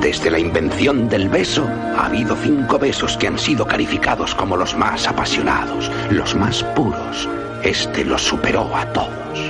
Desde 0.00 0.30
la 0.30 0.38
invención 0.38 1.10
del 1.10 1.28
beso, 1.28 1.68
ha 1.96 2.06
habido 2.06 2.34
cinco 2.34 2.78
besos 2.78 3.18
que 3.18 3.26
han 3.26 3.38
sido 3.38 3.66
calificados 3.66 4.34
como 4.34 4.56
los 4.56 4.74
más 4.74 5.06
apasionados, 5.06 5.90
los 6.10 6.34
más 6.34 6.62
puros. 6.74 7.28
Este 7.62 8.06
los 8.06 8.22
superó 8.22 8.74
a 8.74 8.90
todos. 8.94 9.49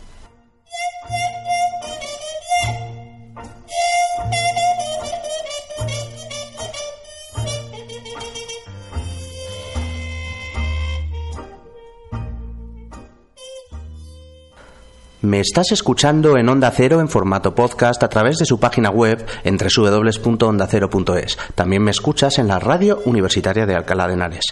Estás 15.41 15.71
escuchando 15.71 16.37
en 16.37 16.47
Onda 16.47 16.71
Cero 16.71 17.01
en 17.01 17.09
formato 17.09 17.55
podcast 17.55 18.01
a 18.03 18.09
través 18.09 18.37
de 18.37 18.45
su 18.45 18.59
página 18.59 18.91
web 18.91 19.25
en 19.43 19.57
www.ondacero.es. 19.57 21.37
También 21.55 21.83
me 21.83 21.91
escuchas 21.91 22.37
en 22.37 22.47
la 22.47 22.59
radio 22.59 23.01
universitaria 23.05 23.65
de 23.65 23.75
Alcalá 23.75 24.07
de 24.07 24.13
Henares. 24.13 24.45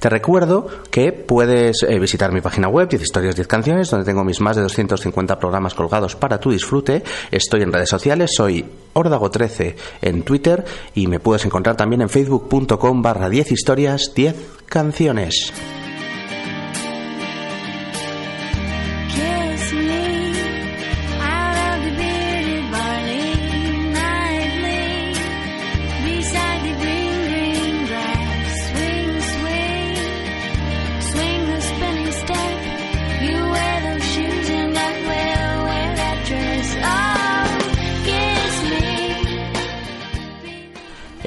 Te 0.00 0.08
recuerdo 0.08 0.66
que 0.90 1.12
puedes 1.12 1.84
eh, 1.84 1.98
visitar 2.00 2.32
mi 2.32 2.40
página 2.40 2.68
web 2.68 2.88
10 2.88 3.02
historias 3.02 3.36
10 3.36 3.46
canciones 3.46 3.90
donde 3.90 4.04
tengo 4.04 4.24
mis 4.24 4.40
más 4.40 4.56
de 4.56 4.62
250 4.62 5.38
programas 5.38 5.74
colgados 5.74 6.16
para 6.16 6.38
tu 6.38 6.50
disfrute. 6.50 7.04
Estoy 7.30 7.62
en 7.62 7.72
redes 7.72 7.88
sociales, 7.88 8.32
soy 8.34 8.66
Ordago13 8.94 9.76
en 10.02 10.22
Twitter 10.24 10.64
y 10.94 11.06
me 11.06 11.20
puedes 11.20 11.44
encontrar 11.44 11.76
también 11.76 12.02
en 12.02 12.08
facebook.com 12.08 13.00
barra 13.00 13.28
10 13.28 13.52
historias 13.52 14.12
10 14.14 14.34
canciones. 14.66 15.52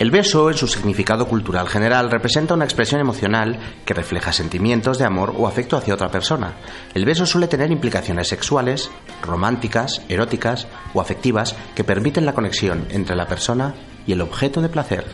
El 0.06 0.12
beso, 0.12 0.52
en 0.52 0.56
su 0.56 0.68
significado 0.68 1.28
cultural 1.28 1.68
general, 1.68 2.12
representa 2.12 2.54
una 2.54 2.66
expresión 2.66 3.02
emocional 3.02 3.58
que 3.86 3.96
refleja 3.96 4.32
sentimientos 4.32 5.00
de 5.00 5.06
amor 5.06 5.34
o 5.36 5.48
afecto 5.48 5.78
hacia 5.78 5.96
otra 5.96 6.12
persona. 6.12 6.58
El 6.94 7.06
beso 7.06 7.26
suele 7.26 7.48
tener 7.48 7.72
implicaciones 7.72 8.28
sexuales, 8.28 8.92
románticas, 9.24 10.04
eróticas 10.08 10.68
o 10.94 11.02
afectivas 11.02 11.56
que 11.74 11.84
permiten 11.84 12.24
la 12.28 12.34
conexión 12.34 12.86
entre 12.92 13.16
la 13.16 13.26
persona 13.26 13.74
y 14.06 14.12
el 14.12 14.22
objeto 14.22 14.62
de 14.62 14.70
placer. 14.70 15.06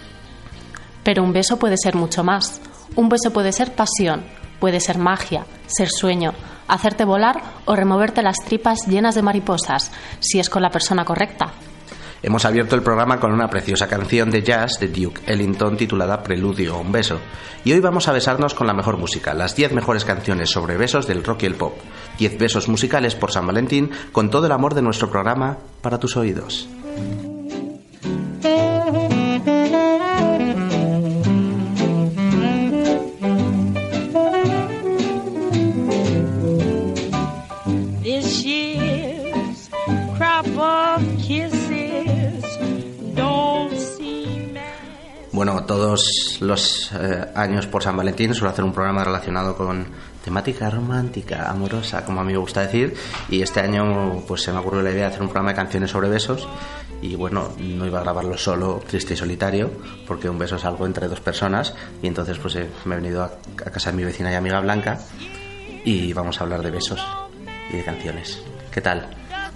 Pero 1.05 1.23
un 1.23 1.31
beso 1.31 1.57
puede 1.57 1.77
ser 1.77 1.95
mucho 1.95 2.25
más. 2.25 2.59
Un 2.97 3.07
beso 3.07 3.31
puede 3.31 3.53
ser 3.53 3.73
pasión, 3.73 4.25
puede 4.59 4.81
ser 4.81 4.97
magia, 4.97 5.45
ser 5.67 5.87
sueño, 5.87 6.33
hacerte 6.67 7.05
volar 7.05 7.41
o 7.63 7.77
removerte 7.77 8.21
las 8.23 8.43
tripas 8.43 8.87
llenas 8.87 9.15
de 9.15 9.21
mariposas, 9.21 9.89
si 10.19 10.41
es 10.41 10.49
con 10.49 10.61
la 10.61 10.69
persona 10.69 11.05
correcta. 11.05 11.53
Hemos 12.23 12.45
abierto 12.45 12.75
el 12.75 12.83
programa 12.83 13.19
con 13.19 13.31
una 13.31 13.49
preciosa 13.49 13.87
canción 13.87 14.29
de 14.29 14.43
jazz 14.43 14.79
de 14.79 14.89
Duke 14.89 15.21
Ellington 15.25 15.75
titulada 15.75 16.21
Preludio 16.21 16.75
a 16.75 16.79
un 16.79 16.91
beso. 16.91 17.19
Y 17.63 17.73
hoy 17.73 17.79
vamos 17.79 18.07
a 18.07 18.11
besarnos 18.11 18.53
con 18.53 18.67
la 18.67 18.73
mejor 18.73 18.97
música, 18.97 19.33
las 19.33 19.55
10 19.55 19.73
mejores 19.73 20.05
canciones 20.05 20.51
sobre 20.51 20.77
besos 20.77 21.07
del 21.07 21.23
rock 21.23 21.43
y 21.43 21.45
el 21.47 21.55
pop. 21.55 21.73
10 22.19 22.37
besos 22.37 22.67
musicales 22.69 23.15
por 23.15 23.31
San 23.31 23.47
Valentín 23.47 23.89
con 24.11 24.29
todo 24.29 24.45
el 24.45 24.51
amor 24.51 24.75
de 24.75 24.83
nuestro 24.83 25.09
programa 25.09 25.57
para 25.81 25.99
tus 25.99 26.15
oídos. 26.15 26.69
Bueno, 45.43 45.63
todos 45.63 46.37
los 46.39 46.91
eh, 46.93 47.25
años 47.33 47.65
por 47.65 47.81
San 47.81 47.97
Valentín 47.97 48.35
suelo 48.35 48.51
hacer 48.51 48.63
un 48.63 48.73
programa 48.73 49.03
relacionado 49.03 49.57
con 49.57 49.87
temática 50.23 50.69
romántica, 50.69 51.49
amorosa, 51.49 52.05
como 52.05 52.21
a 52.21 52.23
mí 52.23 52.33
me 52.33 52.37
gusta 52.37 52.61
decir, 52.61 52.93
y 53.27 53.41
este 53.41 53.59
año 53.59 54.23
pues 54.27 54.43
se 54.43 54.51
me 54.51 54.59
ocurrió 54.59 54.83
la 54.83 54.91
idea 54.91 55.05
de 55.05 55.07
hacer 55.07 55.23
un 55.23 55.29
programa 55.29 55.49
de 55.49 55.55
canciones 55.55 55.89
sobre 55.89 56.09
besos 56.09 56.47
y 57.01 57.15
bueno, 57.15 57.53
no 57.57 57.87
iba 57.87 57.97
a 57.97 58.03
grabarlo 58.03 58.37
solo, 58.37 58.83
triste 58.87 59.15
y 59.15 59.17
solitario, 59.17 59.71
porque 60.05 60.29
un 60.29 60.37
beso 60.37 60.57
es 60.57 60.63
algo 60.63 60.85
entre 60.85 61.07
dos 61.07 61.21
personas 61.21 61.73
y 62.03 62.05
entonces 62.05 62.37
pues 62.37 62.57
eh, 62.57 62.69
me 62.85 62.93
he 62.93 62.97
venido 62.99 63.23
a, 63.23 63.31
a 63.65 63.71
casa 63.71 63.89
de 63.89 63.97
mi 63.97 64.03
vecina 64.03 64.31
y 64.31 64.35
amiga 64.35 64.59
Blanca 64.59 64.99
y 65.83 66.13
vamos 66.13 66.39
a 66.39 66.43
hablar 66.43 66.61
de 66.61 66.69
besos 66.69 67.03
y 67.73 67.77
de 67.77 67.83
canciones. 67.83 68.43
¿Qué 68.71 68.81
tal? 68.81 69.07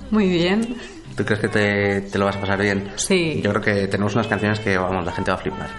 Muy 0.09 0.29
bien. 0.29 0.77
¿Tú 1.15 1.23
crees 1.23 1.39
que 1.39 1.47
te, 1.47 2.17
lo 2.17 2.25
vas 2.25 2.35
a 2.35 2.41
pasar 2.41 2.61
bien? 2.61 2.91
Sí. 2.95 3.41
Yo 3.41 3.51
creo 3.51 3.61
que 3.61 3.87
tenemos 3.87 4.13
unas 4.15 4.27
canciones 4.27 4.59
que, 4.59 4.77
vamos, 4.77 5.05
la 5.05 5.11
gente 5.11 5.31
va 5.31 5.37
a 5.37 5.39
flipar. 5.39 5.69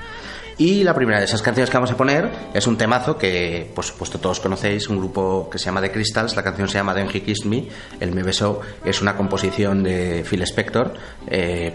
Y 0.58 0.84
la 0.84 0.94
primera 0.94 1.18
de 1.18 1.26
esas 1.26 1.42
canciones 1.42 1.68
que 1.68 1.76
vamos 1.76 1.90
a 1.90 1.96
poner 1.98 2.30
es 2.54 2.66
un 2.66 2.78
temazo 2.78 3.18
que, 3.18 3.70
por 3.74 3.84
supuesto, 3.84 4.18
todos 4.18 4.40
conocéis, 4.40 4.88
un 4.88 4.96
grupo 4.96 5.50
que 5.50 5.58
se 5.58 5.66
llama 5.66 5.82
The 5.82 5.92
Crystals. 5.92 6.34
La 6.34 6.42
canción 6.42 6.68
se 6.68 6.78
llama 6.78 6.94
Then 6.94 7.08
He 7.12 7.22
Kissed 7.22 7.44
Me. 7.44 7.68
El 8.00 8.12
Me 8.12 8.22
Besó 8.22 8.62
es 8.82 9.02
una 9.02 9.14
composición 9.16 9.82
de 9.82 10.24
Phil 10.28 10.40
Spector. 10.42 10.94
Eh, 11.26 11.74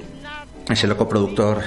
es 0.68 0.84
el 0.84 0.90
loco 0.90 1.08
productor 1.08 1.62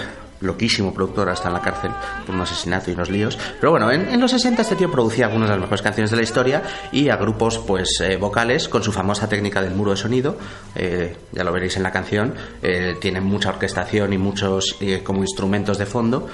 loquísimo 0.45 0.93
productor, 0.93 1.29
hasta 1.29 1.49
en 1.49 1.55
la 1.55 1.61
cárcel 1.61 1.91
por 2.27 2.35
un 2.35 2.41
asesinato 2.41 2.91
y 2.91 2.95
unos 2.95 3.11
líos. 3.11 3.39
Pero 3.61 3.73
bueno, 3.73 3.91
en, 3.91 4.21
los 4.21 4.31
60 4.31 4.63
este 4.63 4.77
tío 4.77 4.91
producía 4.91 5.27
algunas 5.27 5.49
de 5.49 5.55
las 5.55 5.61
mejores 5.61 5.83
canciones 5.83 6.11
de 6.11 6.17
la 6.17 6.23
historia 6.23 6.63
y 6.93 7.09
a 7.09 7.17
grupos 7.17 7.59
pues 7.59 8.01
eh, 8.01 8.17
vocales 8.17 8.69
con 8.69 8.83
su 8.83 8.93
famosa 8.93 9.29
técnica 9.29 9.63
del 9.63 9.75
muro 9.75 9.93
de 9.93 9.97
sonido. 9.97 10.37
Eh, 10.75 11.17
ya 11.33 11.45
lo 11.45 11.53
veréis 11.53 11.77
en 11.77 11.83
la 11.83 11.91
canción. 11.91 12.35
Eh, 12.63 12.97
tiene 13.01 13.21
mucha 13.21 13.51
orquestación 13.51 14.13
y 14.13 14.19
muchos 14.19 14.79
como 15.05 15.23
instrumentos 15.23 15.79
de 15.79 15.87
fondo. 15.87 16.29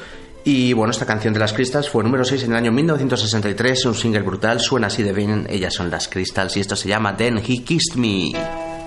Y 0.45 0.73
bueno, 0.73 0.91
esta 0.91 1.05
canción 1.05 1.35
de 1.35 1.41
las 1.41 1.53
Crystals 1.53 1.91
fue 1.91 2.03
número 2.03 2.25
6 2.25 2.45
en 2.45 2.53
el 2.53 2.57
año 2.57 2.73
1963, 2.73 3.85
un 3.85 3.95
single 3.95 4.23
brutal, 4.23 4.59
suena 4.59 4.87
así 4.87 5.03
de 5.03 5.13
bien, 5.13 5.47
ellas 5.51 5.75
son 5.75 5.91
las 5.91 6.09
Crystals 6.09 6.57
y 6.57 6.61
esto 6.61 6.77
se 6.77 6.89
llama 6.89 7.15
Then 7.15 7.39
He 7.39 7.63
Kissed 7.63 7.97
Me. 7.97 8.80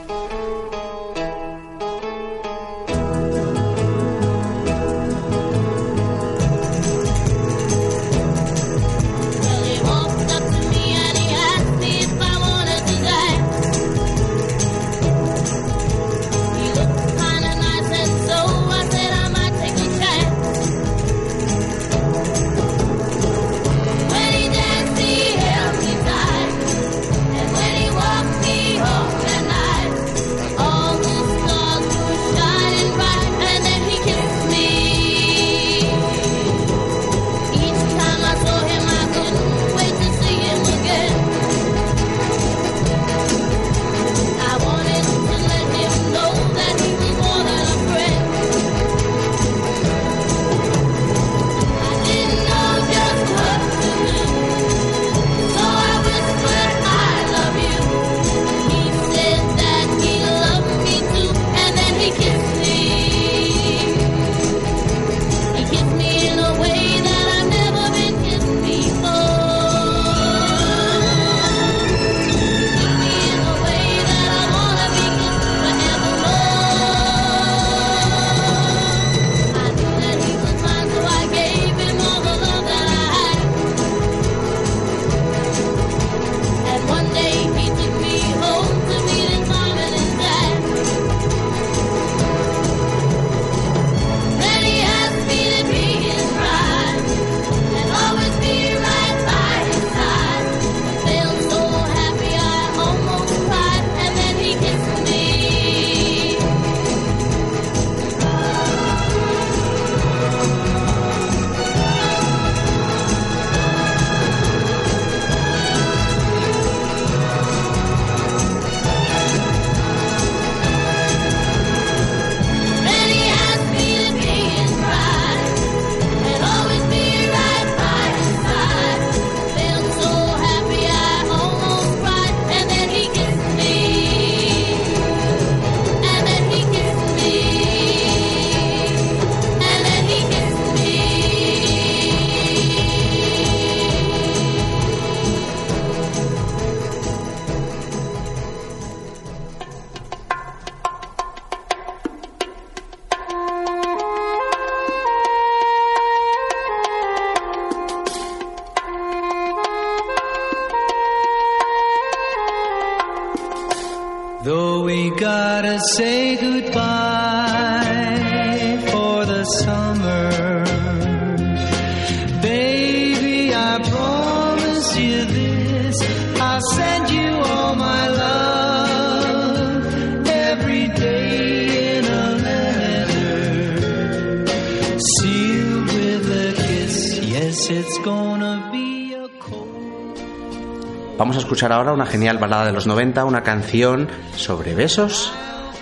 Ahora 191.71 191.93
una 191.93 192.05
genial 192.05 192.37
balada 192.37 192.65
de 192.65 192.73
los 192.73 192.87
90, 192.87 193.23
una 193.25 193.43
canción 193.43 194.09
sobre 194.35 194.75
besos 194.75 195.31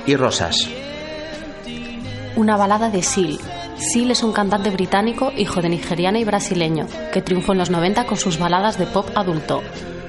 y 0.05 0.15
rosas. 0.15 0.69
Una 2.35 2.57
balada 2.57 2.89
de 2.89 3.03
Seal. 3.03 3.39
Seal 3.77 4.11
es 4.11 4.23
un 4.23 4.31
cantante 4.31 4.69
británico, 4.69 5.31
hijo 5.35 5.61
de 5.61 5.69
nigeriana 5.69 6.19
y 6.19 6.23
brasileño, 6.23 6.87
que 7.11 7.21
triunfó 7.21 7.53
en 7.53 7.57
los 7.57 7.71
90 7.71 8.05
con 8.05 8.17
sus 8.17 8.37
baladas 8.37 8.77
de 8.77 8.85
pop 8.85 9.09
adulto. 9.15 9.61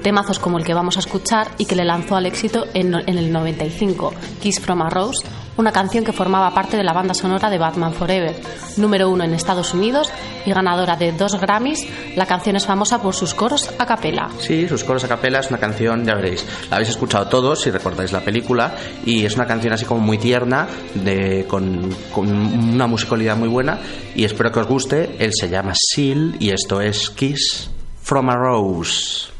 Temazos 0.02 0.38
como 0.38 0.58
el 0.58 0.64
que 0.64 0.74
vamos 0.74 0.96
a 0.96 1.00
escuchar 1.00 1.48
y 1.58 1.64
que 1.64 1.76
le 1.76 1.84
lanzó 1.84 2.16
al 2.16 2.26
éxito 2.26 2.66
en, 2.74 2.94
en 2.94 3.18
el 3.18 3.32
95, 3.32 4.12
Kiss 4.40 4.60
from 4.60 4.82
a 4.82 4.90
Rose, 4.90 5.24
una 5.56 5.72
canción 5.72 6.04
que 6.04 6.12
formaba 6.12 6.52
parte 6.54 6.76
de 6.76 6.84
la 6.84 6.92
banda 6.92 7.14
sonora 7.14 7.50
de 7.50 7.58
Batman 7.58 7.92
Forever, 7.92 8.34
número 8.76 9.10
uno 9.10 9.24
en 9.24 9.34
Estados 9.34 9.74
Unidos 9.74 10.10
y 10.44 10.52
ganadora 10.52 10.96
de 10.96 11.12
dos 11.12 11.38
Grammys. 11.40 11.86
La 12.16 12.26
canción 12.26 12.56
es 12.56 12.66
famosa 12.66 13.00
por 13.00 13.14
sus 13.14 13.34
coros 13.34 13.70
a 13.78 13.86
capela. 13.86 14.30
Sí, 14.38 14.68
sus 14.68 14.84
coros 14.84 15.04
a 15.04 15.08
capela 15.08 15.40
es 15.40 15.50
una 15.50 15.58
canción, 15.58 16.04
ya 16.04 16.14
veréis, 16.14 16.44
la 16.70 16.76
habéis 16.76 16.90
escuchado 16.90 17.26
todos 17.26 17.60
si 17.60 17.70
recordáis 17.70 18.12
la 18.12 18.20
película 18.20 18.74
y 19.04 19.24
es 19.24 19.34
una 19.34 19.46
canción 19.46 19.72
así 19.72 19.84
como 19.84 20.00
muy 20.00 20.18
tierna, 20.18 20.66
de, 20.94 21.46
con, 21.48 21.94
con 22.12 22.28
una 22.28 22.86
musicalidad 22.86 23.36
muy 23.36 23.48
buena 23.48 23.78
y 24.14 24.24
espero 24.24 24.50
que 24.52 24.60
os 24.60 24.66
guste. 24.66 25.16
Él 25.18 25.32
se 25.34 25.48
llama 25.48 25.72
Seal 25.74 26.36
y 26.38 26.50
esto 26.50 26.80
es 26.80 27.10
Kiss 27.10 27.70
from 28.02 28.30
a 28.30 28.36
Rose. 28.36 29.30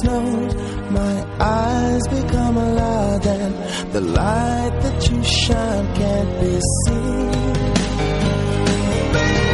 Snows, 0.00 0.54
my 0.90 1.14
eyes 1.40 2.02
become 2.08 2.56
a 2.56 2.72
lot 2.74 3.26
and 3.26 3.54
the 3.92 4.00
light 4.00 4.74
that 4.82 5.10
you 5.10 5.22
shine 5.22 5.94
can't 5.94 6.40
be 6.40 6.60
seen? 6.84 7.56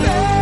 I 0.04 0.41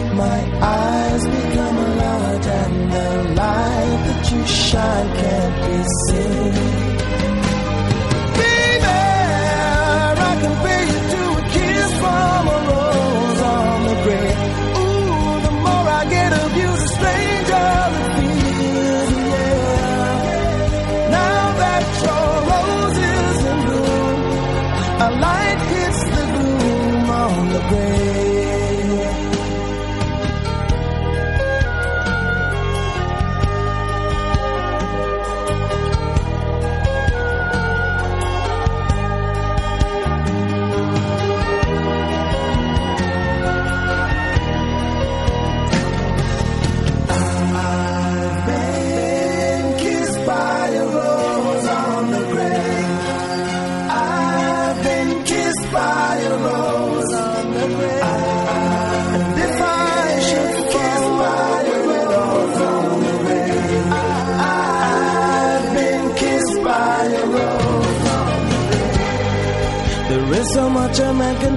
my 0.13 0.39
eyes 0.61 1.25
become 1.25 1.77
a 1.77 1.95
lot 1.95 2.47
and 2.47 2.91
the 2.91 3.33
light 3.35 3.99
that 4.05 4.31
you 4.31 4.45
shine 4.45 5.15
can't 5.15 5.55
be 5.65 5.83
seen? 6.07 6.90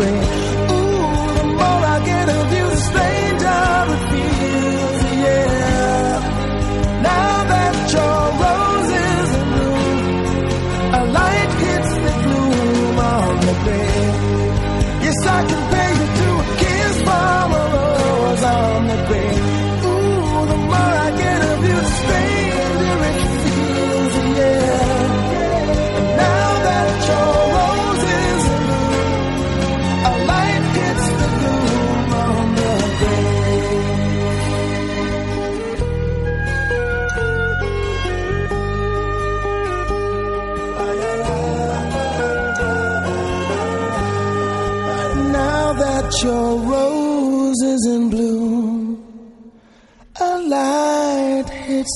On 0.00 0.41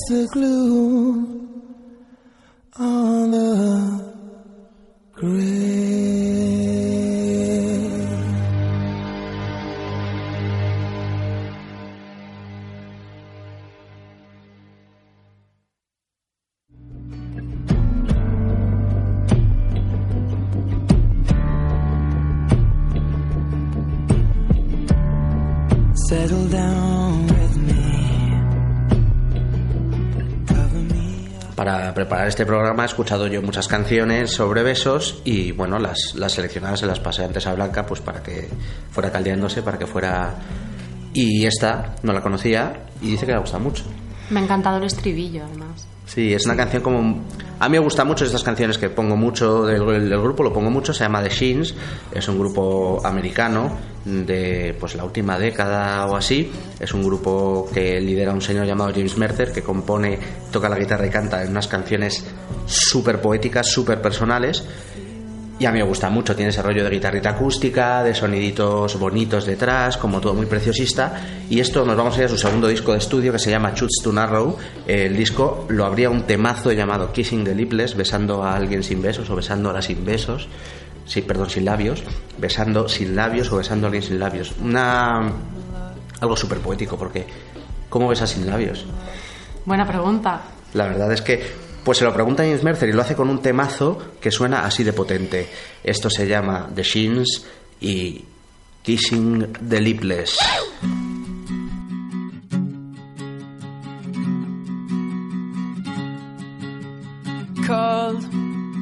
the 0.09 0.25
glue 0.27 0.86
preparar 32.07 32.29
este 32.29 32.45
programa 32.45 32.83
he 32.83 32.85
escuchado 32.85 33.27
yo 33.27 33.41
muchas 33.41 33.67
canciones 33.67 34.31
sobre 34.31 34.63
besos 34.63 35.21
y 35.25 35.51
bueno, 35.51 35.77
las, 35.77 36.15
las 36.15 36.31
seleccionadas 36.31 36.79
se 36.79 36.85
las 36.85 37.01
pasé 37.01 37.25
antes 37.25 37.45
a 37.47 37.53
Blanca 37.53 37.85
pues 37.85 37.99
para 37.99 38.23
que 38.23 38.47
fuera 38.91 39.11
caldeándose, 39.11 39.61
para 39.61 39.77
que 39.77 39.85
fuera... 39.85 40.35
Y 41.13 41.45
esta 41.45 41.95
no 42.03 42.13
la 42.13 42.21
conocía 42.21 42.85
y 43.01 43.11
dice 43.11 43.25
que 43.25 43.33
le 43.33 43.39
gusta 43.39 43.59
mucho. 43.59 43.83
Me 44.29 44.39
ha 44.39 44.43
encantado 44.43 44.77
el 44.77 44.85
estribillo, 44.85 45.43
además. 45.43 45.85
Sí, 46.07 46.33
es 46.33 46.45
una 46.45 46.55
canción 46.55 46.81
como... 46.81 47.25
A 47.59 47.67
mí 47.67 47.73
me 47.73 47.79
gustan 47.79 48.07
mucho 48.07 48.23
estas 48.23 48.43
canciones 48.43 48.77
que 48.77 48.89
pongo 48.89 49.15
mucho 49.17 49.65
del, 49.65 50.09
grupo, 50.21 50.43
lo 50.43 50.53
pongo 50.53 50.69
mucho, 50.69 50.93
se 50.93 51.03
llama 51.03 51.23
The 51.23 51.29
Sheens, 51.29 51.73
es 52.13 52.27
un 52.27 52.37
grupo 52.37 53.01
americano 53.03 53.75
de 54.05 54.75
pues 54.79 54.95
la 54.95 55.03
última 55.03 55.37
década 55.39 56.05
o 56.05 56.15
así, 56.15 56.51
es 56.79 56.93
un 56.93 57.03
grupo 57.03 57.67
que 57.73 57.99
lidera 57.99 58.31
un 58.31 58.41
señor 58.41 58.67
llamado 58.67 58.91
James 58.93 59.17
Mercer 59.17 59.51
que 59.51 59.63
compone, 59.63 60.19
toca 60.51 60.69
la 60.69 60.77
guitarra 60.77 61.07
y 61.07 61.09
canta 61.09 61.43
en 61.43 61.49
unas 61.49 61.67
canciones 61.67 62.23
súper 62.67 63.19
poéticas, 63.19 63.67
súper 63.67 64.01
personales 64.01 64.63
y 65.59 65.65
a 65.65 65.71
mí 65.71 65.79
me 65.79 65.85
gusta 65.85 66.09
mucho, 66.09 66.35
tiene 66.35 66.51
ese 66.51 66.61
rollo 66.61 66.83
de 66.83 66.89
guitarrita 66.91 67.31
acústica, 67.31 68.03
de 68.03 68.13
soniditos 68.13 68.99
bonitos 68.99 69.45
detrás, 69.45 69.97
como 69.97 70.21
todo 70.21 70.35
muy 70.35 70.45
preciosista. 70.45 71.19
Y 71.49 71.59
esto 71.59 71.83
nos 71.83 71.97
vamos 71.97 72.15
a 72.15 72.19
ir 72.19 72.25
a 72.25 72.29
su 72.29 72.37
segundo 72.37 72.67
disco 72.67 72.91
de 72.91 72.99
estudio 72.99 73.31
que 73.31 73.39
se 73.39 73.49
llama 73.49 73.73
Chutes 73.73 74.03
to 74.03 74.13
Narrow. 74.13 74.55
El 74.85 75.17
disco 75.17 75.65
lo 75.69 75.85
habría 75.85 76.11
un 76.11 76.23
temazo 76.23 76.71
llamado 76.73 77.11
Kissing 77.11 77.43
the 77.43 77.55
Lipless, 77.55 77.95
besando 77.95 78.43
a 78.43 78.55
alguien 78.55 78.83
sin 78.83 79.01
besos 79.01 79.29
o 79.31 79.35
besándola 79.35 79.81
sin 79.81 80.05
besos. 80.05 80.47
Sí, 81.07 81.23
perdón, 81.23 81.49
sin 81.49 81.65
labios. 81.65 82.03
Besando 82.37 82.87
sin 82.87 83.15
labios 83.15 83.51
o 83.51 83.57
besando 83.57 83.87
a 83.87 83.89
alguien 83.89 84.03
sin 84.03 84.19
labios. 84.19 84.53
Una. 84.61 85.31
Algo 86.21 86.35
súper 86.35 86.59
poético, 86.59 86.97
porque. 86.97 87.25
¿Cómo 87.89 88.09
besas 88.09 88.29
sin 88.29 88.45
labios? 88.45 88.85
Buena 89.65 89.87
pregunta. 89.87 90.41
La 90.73 90.85
verdad 90.85 91.11
es 91.13 91.21
que, 91.21 91.41
pues 91.87 91.99
se 91.99 92.03
lo 92.03 92.13
pregunta 92.13 92.43
James 92.43 92.65
Mercer 92.65 92.89
y 92.89 92.91
lo 92.91 93.01
hace 93.01 93.15
con 93.15 93.29
un 93.29 93.41
temazo 93.41 93.97
que 94.19 94.29
suena 94.29 94.65
así 94.65 94.83
de 94.83 94.91
potente. 94.91 95.47
Esto 95.81 96.09
se 96.09 96.27
llama 96.27 96.69
The 96.75 96.83
Shins 96.83 97.45
y 97.79 98.25
Kissing 98.83 99.53
the 99.69 99.79
Lipless. 99.79 100.37
called 107.65 108.21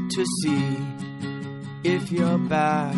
to 0.10 0.26
see 0.42 0.78
if 1.84 2.12
your 2.12 2.40
back 2.50 2.96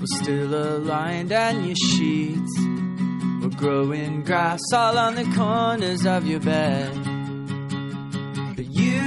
was 0.00 0.16
still 0.20 0.54
aligned 0.54 1.32
and 1.32 1.66
your 1.66 1.74
sheets 1.74 2.60
were 3.42 3.56
growing 3.56 4.22
grass 4.22 4.60
all 4.72 4.96
on 4.96 5.16
the 5.16 5.24
corners 5.34 6.06
of 6.06 6.28
your 6.28 6.38
bed. 6.38 6.92
But 8.56 8.66
you 8.70 9.05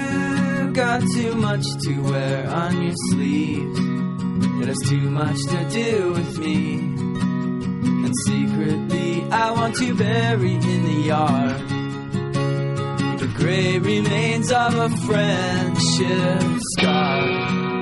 got 0.79 1.01
too 1.11 1.35
much 1.35 1.65
to 1.83 1.93
wear 2.03 2.49
on 2.49 2.81
your 2.81 2.95
sleeves. 3.09 3.79
It 4.61 4.67
has 4.69 4.77
too 4.87 5.09
much 5.09 5.37
to 5.49 5.69
do 5.69 6.13
with 6.13 6.39
me. 6.39 6.75
And 8.05 8.13
secretly, 8.25 9.23
I 9.29 9.51
want 9.51 9.75
to 9.75 9.93
bury 9.93 10.53
in 10.53 10.85
the 10.85 11.01
yard 11.13 11.69
the 13.19 13.27
gray 13.35 13.77
remains 13.77 14.53
of 14.53 14.73
a 14.75 14.89
friendship 15.05 16.61
scar. 16.77 17.78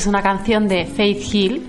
Es 0.00 0.06
una 0.06 0.22
canción 0.22 0.66
de 0.66 0.86
Faith 0.86 1.22
Hill, 1.30 1.68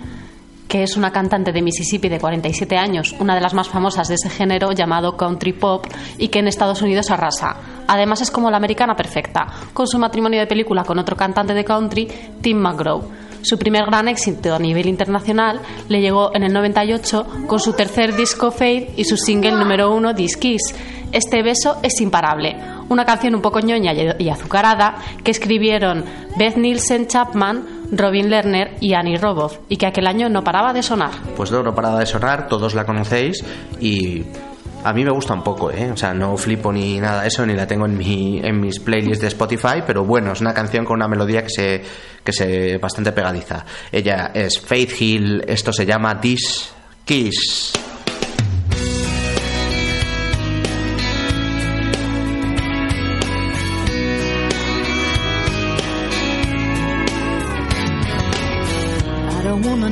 que 0.69 0.83
es 0.83 0.95
una 0.95 1.11
cantante 1.11 1.51
de 1.51 1.61
Mississippi 1.61 2.07
de 2.07 2.17
47 2.17 2.77
años, 2.77 3.13
una 3.19 3.35
de 3.35 3.41
las 3.41 3.53
más 3.53 3.67
famosas 3.67 4.07
de 4.07 4.15
ese 4.15 4.29
género 4.29 4.71
llamado 4.71 5.17
country 5.17 5.51
pop 5.51 5.85
y 6.17 6.29
que 6.29 6.39
en 6.39 6.47
Estados 6.47 6.81
Unidos 6.81 7.11
arrasa. 7.11 7.57
Además 7.87 8.21
es 8.21 8.31
como 8.31 8.49
la 8.49 8.55
americana 8.55 8.95
perfecta, 8.95 9.47
con 9.73 9.85
su 9.85 9.99
matrimonio 9.99 10.39
de 10.39 10.47
película 10.47 10.85
con 10.85 10.97
otro 10.97 11.17
cantante 11.17 11.53
de 11.53 11.65
country, 11.65 12.07
Tim 12.39 12.57
McGraw. 12.57 13.03
Su 13.41 13.57
primer 13.57 13.85
gran 13.85 14.07
éxito 14.07 14.55
a 14.55 14.59
nivel 14.59 14.87
internacional 14.87 15.59
le 15.89 15.99
llegó 15.99 16.33
en 16.33 16.43
el 16.43 16.53
98 16.53 17.27
con 17.47 17.59
su 17.59 17.73
tercer 17.73 18.15
disco 18.15 18.49
Faith 18.49 18.97
y 18.97 19.03
su 19.03 19.17
single 19.17 19.57
número 19.57 19.93
uno 19.93 20.15
This 20.15 20.37
Kiss. 20.37 20.73
Este 21.11 21.43
beso 21.43 21.79
es 21.83 21.99
imparable, 21.99 22.55
una 22.87 23.03
canción 23.03 23.35
un 23.35 23.41
poco 23.41 23.59
ñoña 23.59 23.91
y 23.93 24.29
azucarada 24.29 24.95
que 25.21 25.31
escribieron 25.31 26.05
Beth 26.37 26.55
Nielsen 26.55 27.07
Chapman, 27.07 27.80
Robin 27.91 28.29
Lerner 28.29 28.75
y 28.79 28.93
Annie 28.93 29.17
Roboff 29.17 29.59
y 29.69 29.77
que 29.77 29.85
aquel 29.85 30.07
año 30.07 30.29
no 30.29 30.43
paraba 30.43 30.73
de 30.73 30.83
sonar. 30.83 31.11
Pues 31.35 31.51
no, 31.51 31.61
no 31.63 31.75
paraba 31.75 31.99
de 31.99 32.05
sonar, 32.05 32.47
todos 32.47 32.73
la 32.73 32.85
conocéis 32.85 33.43
y 33.79 34.23
a 34.83 34.93
mí 34.93 35.03
me 35.03 35.11
gusta 35.11 35.33
un 35.33 35.43
poco, 35.43 35.71
¿eh? 35.71 35.91
O 35.91 35.97
sea, 35.97 36.13
no 36.13 36.35
flipo 36.37 36.71
ni 36.71 36.99
nada 36.99 37.21
de 37.21 37.27
eso, 37.27 37.45
ni 37.45 37.53
la 37.53 37.67
tengo 37.67 37.85
en, 37.85 37.97
mi, 37.97 38.39
en 38.43 38.59
mis 38.59 38.79
playlists 38.79 39.21
de 39.21 39.27
Spotify, 39.27 39.83
pero 39.85 40.03
bueno, 40.03 40.31
es 40.31 40.41
una 40.41 40.53
canción 40.53 40.85
con 40.85 40.95
una 40.95 41.07
melodía 41.07 41.43
que 41.43 41.49
se, 41.49 41.81
que 42.23 42.33
se 42.33 42.77
bastante 42.77 43.11
pegadiza. 43.11 43.65
Ella 43.91 44.31
es 44.33 44.59
Faith 44.59 44.99
Hill, 44.99 45.43
esto 45.47 45.71
se 45.71 45.85
llama 45.85 46.19
This 46.19 46.73
Kiss. 47.05 47.73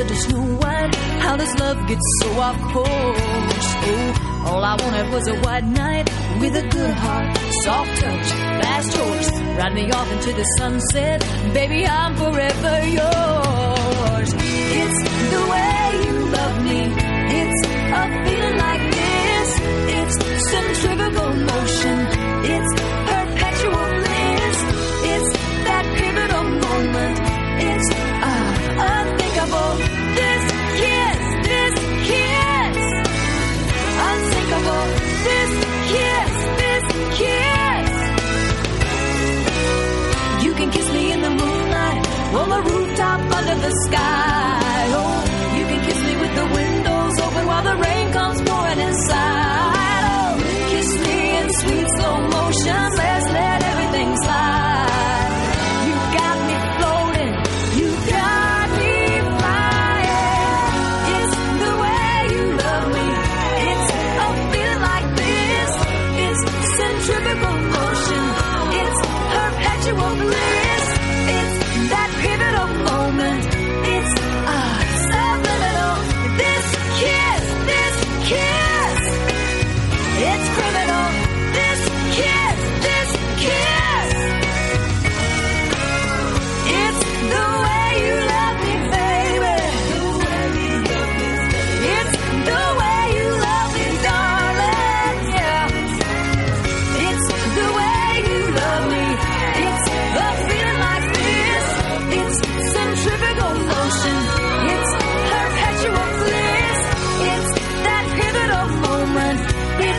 To 0.00 0.16
Snow 0.16 0.40
White, 0.56 0.94
How 1.20 1.36
does 1.36 1.54
love 1.60 1.86
get 1.86 1.98
so 2.22 2.30
off 2.40 2.56
course? 2.72 2.86
Oh, 2.88 4.42
all 4.46 4.64
I 4.64 4.74
wanted 4.82 5.12
was 5.12 5.28
a 5.28 5.36
white 5.40 5.64
knight 5.64 6.08
with 6.40 6.56
a 6.56 6.66
good 6.68 6.94
heart, 6.94 7.36
soft 7.64 8.00
touch, 8.00 8.28
fast 8.62 8.96
horse. 8.96 9.30
Ride 9.58 9.74
me 9.74 9.90
off 9.92 10.10
into 10.10 10.32
the 10.32 10.44
sunset, 10.56 11.20
baby, 11.52 11.86
I'm 11.86 12.16
forever 12.16 12.86
yours. 12.88 14.30
It's 14.80 15.00
the 15.34 15.42
way 15.52 16.00
you 16.06 16.16
love 16.32 16.64
me. 16.64 16.80
It's 17.40 17.60
a 18.00 18.02
feeling 18.24 18.56
like 18.56 18.84
this. 18.96 19.48
It's 19.98 20.50
centrifugal 20.50 21.34
motion. 21.34 22.19
Sky. 43.70 44.39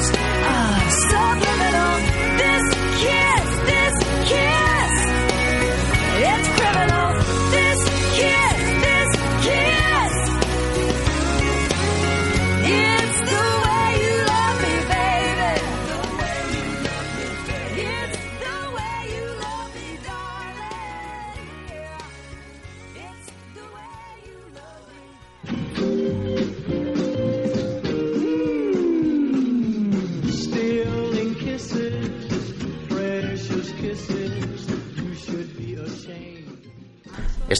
Christ. 0.01 0.30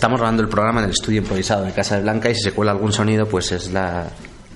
Estamos 0.01 0.19
grabando 0.19 0.41
el 0.41 0.49
programa 0.49 0.79
en 0.79 0.85
el 0.85 0.91
estudio 0.93 1.19
improvisado 1.19 1.63
de 1.63 1.73
Casa 1.73 1.97
de 1.97 2.01
Blanca 2.01 2.27
y 2.27 2.33
si 2.33 2.41
se 2.41 2.53
cuela 2.53 2.71
algún 2.71 2.91
sonido, 2.91 3.27
pues 3.27 3.51
es 3.51 3.71
la, 3.71 4.07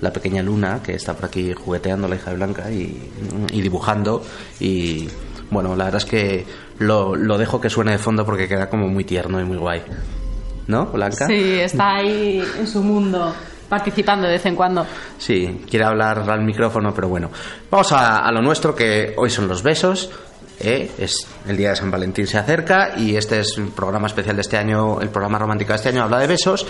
la 0.02 0.12
pequeña 0.12 0.42
Luna 0.42 0.82
que 0.84 0.94
está 0.94 1.14
por 1.14 1.26
aquí 1.26 1.54
jugueteando 1.54 2.08
la 2.08 2.16
hija 2.16 2.32
de 2.32 2.38
Blanca 2.38 2.72
y, 2.72 3.12
y 3.52 3.62
dibujando. 3.62 4.24
Y 4.60 5.08
bueno, 5.52 5.76
la 5.76 5.84
verdad 5.84 6.02
es 6.02 6.06
que 6.06 6.48
lo, 6.80 7.16
lo 7.16 7.38
dejo 7.38 7.62
que 7.62 7.70
suene 7.70 7.92
de 7.92 8.00
fondo 8.00 8.26
porque 8.26 8.48
queda 8.48 8.68
como 8.72 8.88
muy 8.88 9.04
tierno 9.04 9.40
y 9.40 9.44
muy 9.44 9.58
guay. 9.58 9.84
¿No, 10.66 10.88
Blanca? 10.88 11.28
Sí, 11.28 11.60
está 11.60 11.98
ahí 11.98 12.44
en 12.58 12.66
su 12.66 12.82
mundo, 12.82 13.32
participando 13.70 14.26
de 14.26 14.34
vez 14.34 14.46
en 14.48 14.56
cuando. 14.56 14.84
Sí, 15.20 15.62
quiere 15.70 15.86
hablar 15.86 16.28
al 16.28 16.44
micrófono, 16.44 16.92
pero 16.92 17.08
bueno. 17.08 17.30
Vamos 17.70 17.92
a, 17.92 18.26
a 18.26 18.32
lo 18.32 18.42
nuestro, 18.42 18.74
que 18.74 19.14
hoy 19.16 19.30
son 19.30 19.48
los 19.48 19.62
besos. 19.62 20.10
¿Eh? 20.60 20.92
Es 20.98 21.28
el 21.48 21.58
día 21.58 21.70
de 21.72 21.76
San 21.76 21.92
Valentín 21.92 22.28
se 22.28 22.38
acerca 22.38 22.94
y 22.98 23.16
este 23.16 23.40
es 23.40 23.58
el 23.58 23.68
programa 23.70 24.08
especial 24.08 24.36
de 24.36 24.42
este 24.42 24.58
año, 24.58 25.02
el 25.02 25.10
programa 25.10 25.38
romántico 25.40 25.72
de 25.74 25.78
este 25.78 25.90
año 25.90 26.04
habla 26.04 26.20
de 26.20 26.28
besos. 26.28 26.66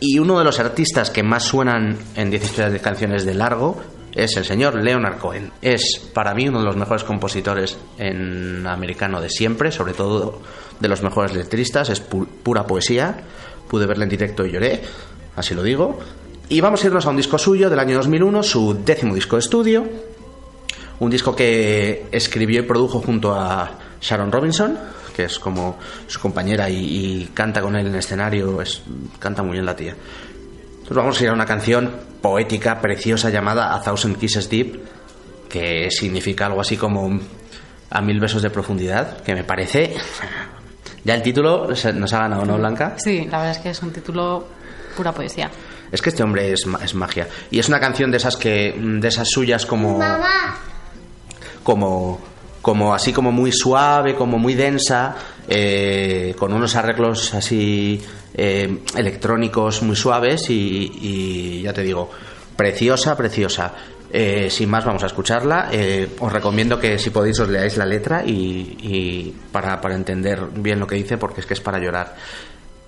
Y 0.00 0.18
uno 0.18 0.38
de 0.38 0.44
los 0.44 0.60
artistas 0.60 1.10
que 1.10 1.22
más 1.24 1.42
suenan 1.44 1.98
en 2.14 2.30
10 2.30 2.44
historias 2.44 2.72
de 2.72 2.80
canciones 2.80 3.24
de 3.24 3.34
largo 3.34 3.76
es 4.14 4.36
el 4.36 4.44
señor 4.44 4.76
Leonard 4.82 5.18
Cohen. 5.18 5.50
Es 5.60 6.00
para 6.14 6.34
mí 6.34 6.48
uno 6.48 6.60
de 6.60 6.64
los 6.66 6.76
mejores 6.76 7.02
compositores 7.04 7.76
en 7.98 8.64
americano 8.66 9.20
de 9.20 9.28
siempre, 9.28 9.72
sobre 9.72 9.94
todo 9.94 10.40
de 10.78 10.88
los 10.88 11.02
mejores 11.02 11.34
letristas, 11.34 11.90
es 11.90 12.08
pu- 12.08 12.26
pura 12.26 12.64
poesía. 12.66 13.16
Pude 13.68 13.86
verle 13.86 14.04
en 14.04 14.10
directo 14.10 14.46
y 14.46 14.52
lloré, 14.52 14.80
así 15.36 15.54
lo 15.54 15.62
digo. 15.62 15.98
Y 16.48 16.60
vamos 16.62 16.82
a 16.82 16.86
irnos 16.86 17.04
a 17.04 17.10
un 17.10 17.16
disco 17.16 17.36
suyo 17.36 17.68
del 17.68 17.78
año 17.80 17.96
2001, 17.96 18.42
su 18.44 18.82
décimo 18.84 19.14
disco 19.14 19.36
de 19.36 19.40
estudio. 19.40 19.84
Un 21.00 21.10
disco 21.10 21.34
que 21.34 22.06
escribió 22.10 22.60
y 22.60 22.62
produjo 22.64 23.00
junto 23.00 23.34
a 23.34 23.70
Sharon 24.00 24.32
Robinson, 24.32 24.78
que 25.14 25.24
es 25.24 25.38
como 25.38 25.78
su 26.06 26.18
compañera 26.20 26.68
y, 26.68 26.76
y 27.22 27.24
canta 27.34 27.60
con 27.60 27.76
él 27.76 27.86
en 27.86 27.94
escenario, 27.94 28.60
es, 28.60 28.82
canta 29.18 29.42
muy 29.42 29.52
bien 29.54 29.66
la 29.66 29.76
tía. 29.76 29.94
Entonces 30.72 30.96
vamos 30.96 31.20
a 31.20 31.24
ir 31.24 31.30
a 31.30 31.32
una 31.34 31.46
canción 31.46 31.90
poética, 32.20 32.80
preciosa, 32.80 33.30
llamada 33.30 33.74
A 33.74 33.82
Thousand 33.82 34.16
Kisses 34.18 34.48
Deep, 34.48 34.80
que 35.48 35.90
significa 35.90 36.46
algo 36.46 36.60
así 36.60 36.76
como 36.76 37.20
a 37.90 38.00
mil 38.00 38.18
besos 38.20 38.42
de 38.42 38.50
profundidad, 38.50 39.22
que 39.22 39.34
me 39.34 39.44
parece... 39.44 39.94
Ya 41.04 41.14
el 41.14 41.22
título 41.22 41.68
nos 41.68 42.12
ha 42.12 42.18
ganado, 42.18 42.44
¿no, 42.44 42.58
Blanca? 42.58 42.96
Sí, 42.98 43.20
la 43.30 43.38
verdad 43.38 43.50
es 43.52 43.58
que 43.58 43.70
es 43.70 43.82
un 43.82 43.92
título 43.92 44.46
pura 44.96 45.12
poesía. 45.12 45.48
Es 45.90 46.02
que 46.02 46.10
este 46.10 46.22
hombre 46.22 46.52
es, 46.52 46.66
ma- 46.66 46.80
es 46.84 46.92
magia. 46.94 47.28
Y 47.50 47.58
es 47.60 47.68
una 47.68 47.80
canción 47.80 48.10
de 48.10 48.18
esas 48.18 48.36
que. 48.36 48.74
de 48.78 49.08
esas 49.08 49.30
suyas 49.30 49.64
como. 49.64 49.96
Como. 51.68 52.18
como 52.62 52.94
así 52.94 53.12
como 53.12 53.30
muy 53.30 53.52
suave, 53.52 54.14
como 54.14 54.38
muy 54.38 54.54
densa, 54.54 55.14
eh, 55.46 56.34
con 56.38 56.54
unos 56.54 56.74
arreglos 56.76 57.34
así 57.34 58.00
eh, 58.32 58.78
electrónicos 58.96 59.82
muy 59.82 59.94
suaves 59.94 60.48
y, 60.48 60.90
y 60.98 61.62
ya 61.62 61.74
te 61.74 61.82
digo, 61.82 62.10
preciosa, 62.56 63.14
preciosa. 63.14 63.74
Eh, 64.10 64.48
sin 64.48 64.70
más, 64.70 64.86
vamos 64.86 65.02
a 65.02 65.08
escucharla. 65.08 65.70
Os 66.18 66.32
recomiendo 66.32 66.80
que 66.80 66.98
si 66.98 67.10
podéis 67.10 67.38
os 67.40 67.50
leáis 67.50 67.76
la 67.76 67.84
letra 67.84 68.24
y, 68.24 68.76
y 68.80 69.36
para, 69.52 69.78
para 69.78 69.94
entender 69.94 70.40
bien 70.54 70.80
lo 70.80 70.86
que 70.86 70.96
dice, 70.96 71.18
porque 71.18 71.42
es 71.42 71.46
que 71.46 71.52
es 71.52 71.60
para 71.60 71.78
llorar. 71.78 72.16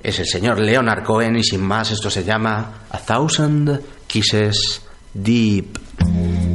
Es 0.03 0.19
el 0.21 0.27
señor 0.27 0.59
Leonard 0.59 1.05
Cohen 1.05 1.37
y 1.37 1.45
sin 1.45 1.61
más, 1.61 1.91
esto 1.91 2.09
se 2.09 2.25
llama 2.25 2.87
A 2.89 2.99
Thousand 2.99 3.79
Kisses 4.07 4.81
Deep. 5.13 6.50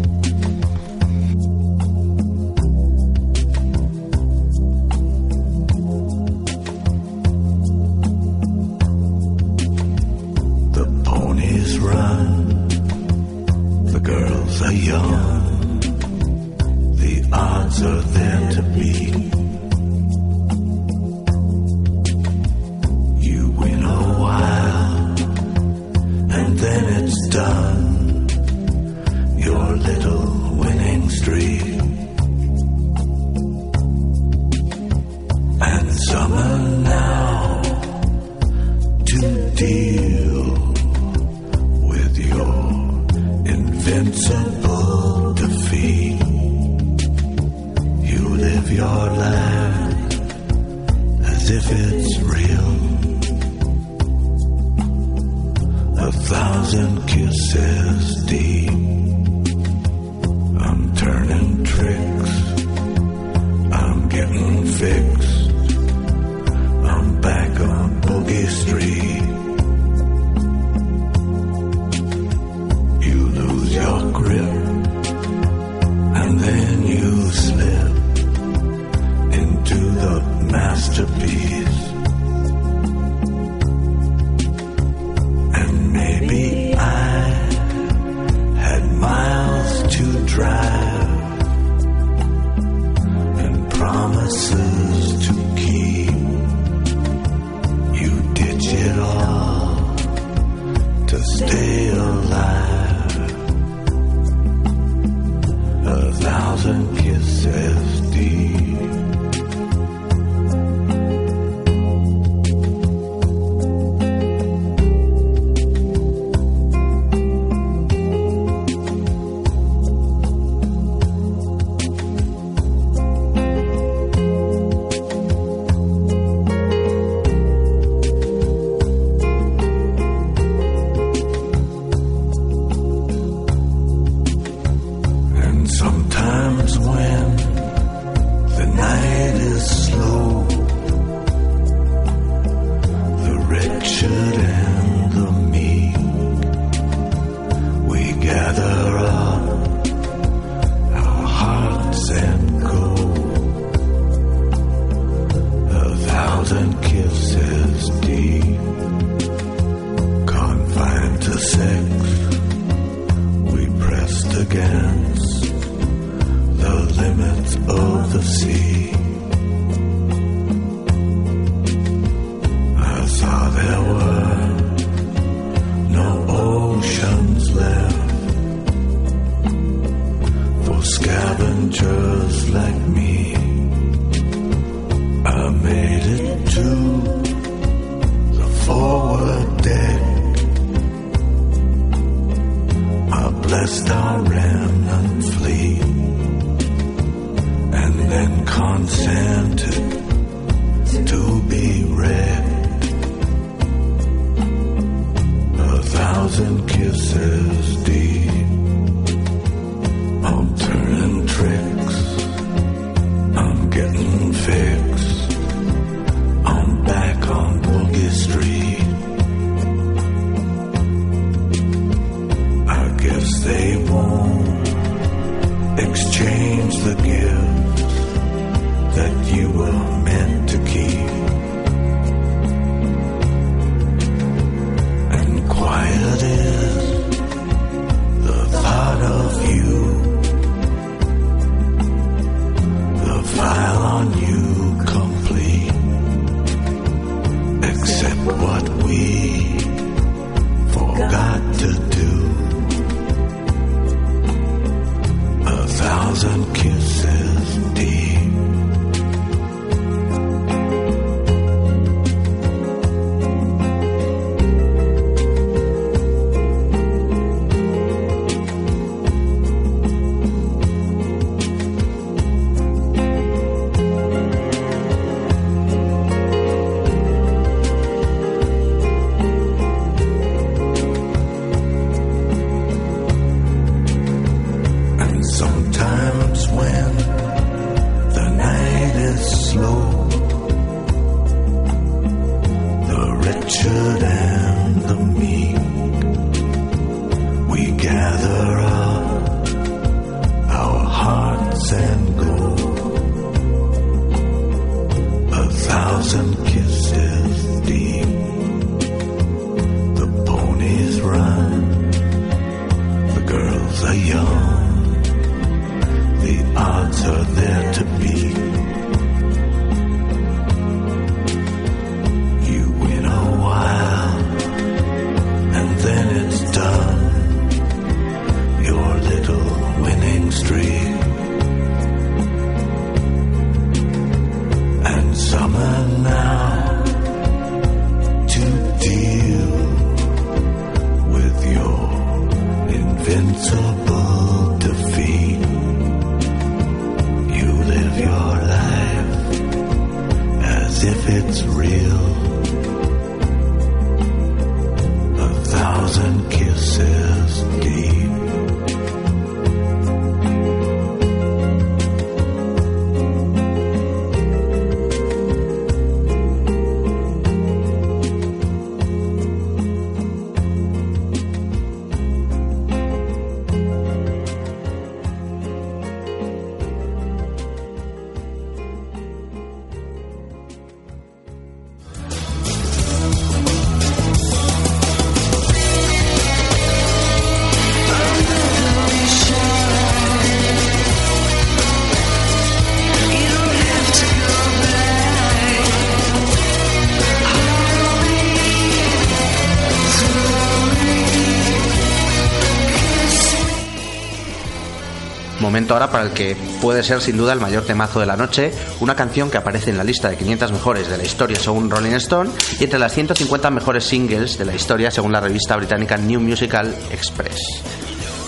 Que 406.13 406.35
puede 406.61 406.83
ser 406.83 407.01
sin 407.01 407.17
duda 407.17 407.33
el 407.33 407.39
mayor 407.39 407.63
temazo 407.65 407.99
de 407.99 408.05
la 408.05 408.15
noche, 408.15 408.51
una 408.79 408.95
canción 408.95 409.29
que 409.29 409.37
aparece 409.37 409.71
en 409.71 409.77
la 409.77 409.83
lista 409.83 410.09
de 410.09 410.17
500 410.17 410.51
mejores 410.51 410.89
de 410.89 410.97
la 410.97 411.03
historia 411.03 411.37
según 411.39 411.69
Rolling 411.69 411.93
Stone 411.93 412.29
y 412.59 412.63
entre 412.63 412.79
las 412.79 412.93
150 412.93 413.49
mejores 413.49 413.83
singles 413.83 414.37
de 414.37 414.45
la 414.45 414.55
historia 414.55 414.91
según 414.91 415.11
la 415.11 415.21
revista 415.21 415.55
británica 415.55 415.97
New 415.97 416.19
Musical 416.19 416.75
Express. 416.91 417.39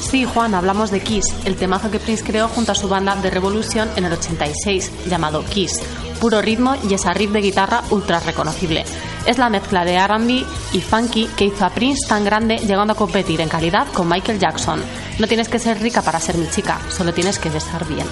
Sí, 0.10 0.24
Juan, 0.24 0.56
hablamos 0.56 0.90
de 0.90 1.02
Kiss, 1.02 1.26
el 1.44 1.58
temazo 1.58 1.92
que 1.92 2.00
Prince 2.00 2.24
creó 2.24 2.48
junto 2.48 2.72
a 2.72 2.76
su 2.76 2.88
banda 2.88 3.18
The 3.22 3.30
Revolution 3.30 3.90
en 3.98 4.06
el 4.06 4.14
86, 4.14 4.90
llamado 5.10 5.44
Kiss. 5.44 5.82
Puro 6.22 6.42
ritmo 6.42 6.78
y 6.90 6.94
esa 6.94 7.14
riff 7.14 7.32
de 7.32 7.42
guitarra 7.42 7.84
ultra 7.90 8.22
reconocible. 8.22 8.86
Es 9.26 9.38
la 9.38 9.50
mezcla 9.50 9.84
de 9.84 10.00
RB 10.00 10.46
y 10.72 10.80
funky 10.80 11.28
que 11.36 11.46
hizo 11.46 11.66
a 11.66 11.72
Prince 11.72 12.08
tan 12.08 12.24
grande, 12.24 12.58
llegando 12.58 12.94
a 12.94 12.96
competir 12.96 13.42
en 13.42 13.50
calidad 13.50 13.86
con 13.94 14.08
Michael 14.08 14.40
Jackson. 14.40 14.82
No 15.20 15.28
tienes 15.28 15.50
que 15.50 15.58
ser 15.58 15.80
rica 15.82 16.04
para 16.04 16.20
ser 16.20 16.38
mi 16.38 16.48
chica, 16.50 16.80
solo 16.90 17.12
tienes 17.12 17.40
que 17.40 17.50
besar 17.50 17.88
bien. 17.88 18.06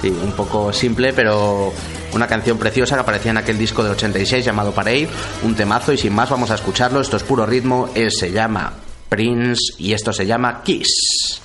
Sí, 0.00 0.08
un 0.08 0.32
poco 0.32 0.72
simple, 0.72 1.12
pero 1.12 1.72
una 2.12 2.26
canción 2.26 2.58
preciosa 2.58 2.96
que 2.96 3.02
aparecía 3.02 3.30
en 3.30 3.36
aquel 3.36 3.58
disco 3.58 3.82
del 3.84 3.92
86 3.92 4.44
llamado 4.44 4.72
Parade, 4.72 5.08
un 5.44 5.54
temazo 5.54 5.92
y 5.92 5.98
sin 5.98 6.12
más 6.12 6.30
vamos 6.30 6.50
a 6.50 6.56
escucharlo, 6.56 7.00
esto 7.00 7.16
es 7.16 7.22
puro 7.22 7.46
ritmo, 7.46 7.90
él 7.94 8.10
se 8.10 8.32
llama 8.32 8.72
Prince 9.08 9.74
y 9.78 9.92
esto 9.92 10.12
se 10.12 10.26
llama 10.26 10.62
Kiss. 10.64 11.40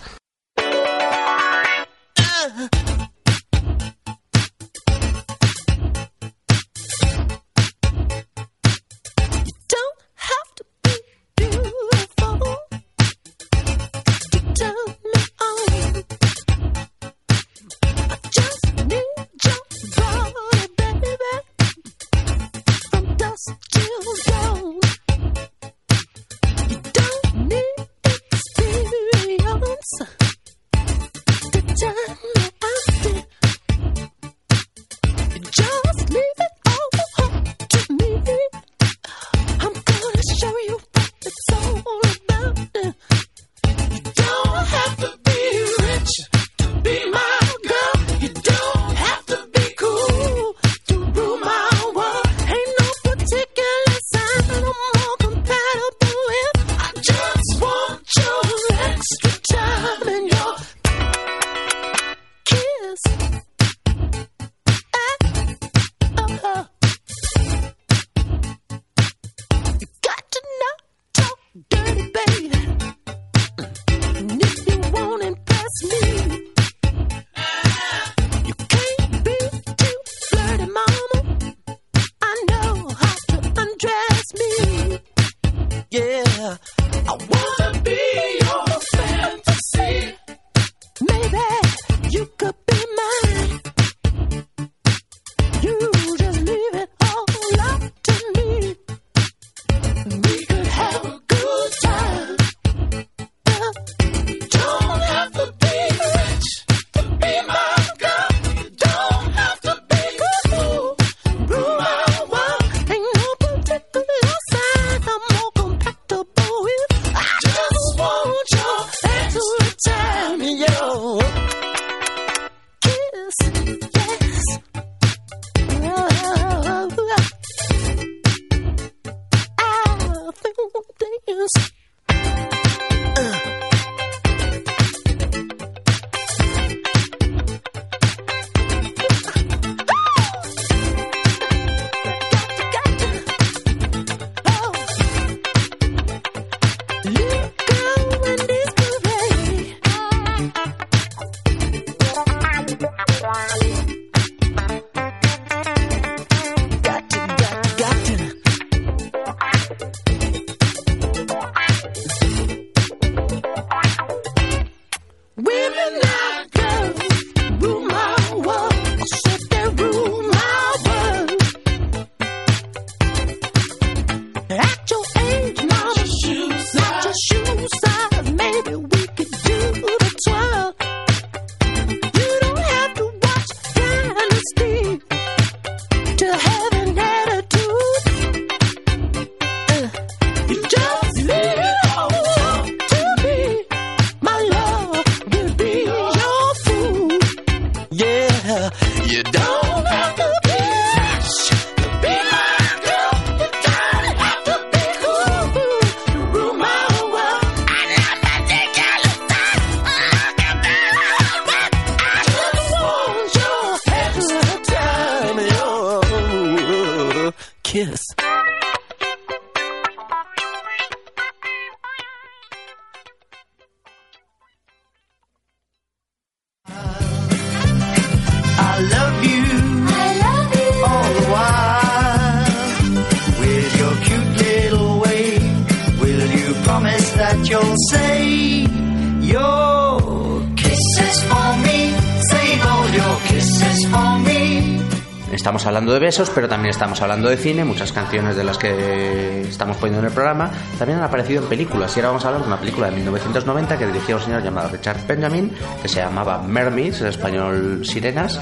Estamos 245.33 245.65
hablando 245.65 245.93
de 245.93 245.99
besos, 245.99 246.29
pero 246.29 246.47
también 246.47 246.69
estamos 246.69 247.01
hablando 247.01 247.27
de 247.27 247.37
cine. 247.37 247.65
Muchas 247.65 247.91
canciones 247.91 248.35
de 248.35 248.43
las 248.43 248.59
que 248.59 249.41
estamos 249.41 249.77
poniendo 249.77 249.99
en 249.99 250.05
el 250.05 250.11
programa 250.11 250.51
también 250.77 250.99
han 250.99 251.05
aparecido 251.05 251.41
en 251.41 251.49
películas. 251.49 251.95
Y 251.97 251.99
ahora 251.99 252.09
vamos 252.09 252.25
a 252.25 252.27
hablar 252.27 252.41
de 252.43 252.47
una 252.47 252.59
película 252.59 252.89
de 252.91 252.97
1990 252.97 253.77
que 253.79 253.87
dirigía 253.87 254.15
un 254.15 254.21
señor 254.21 254.43
llamado 254.43 254.69
Richard 254.69 255.07
Benjamin, 255.07 255.51
que 255.81 255.87
se 255.87 256.01
llamaba 256.01 256.41
Mermaids, 256.43 257.01
en 257.01 257.07
español 257.07 257.83
Sirenas, 257.83 258.39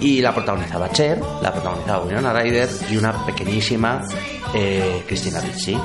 y 0.00 0.22
la 0.22 0.34
protagonizaba 0.34 0.90
Cher, 0.90 1.20
la 1.42 1.52
protagonizaba 1.52 2.04
Winona 2.04 2.32
Ryder 2.32 2.68
y 2.90 2.96
una 2.96 3.12
pequeñísima 3.26 4.02
eh, 4.54 5.04
Christina 5.06 5.40
Ricci. 5.40 5.78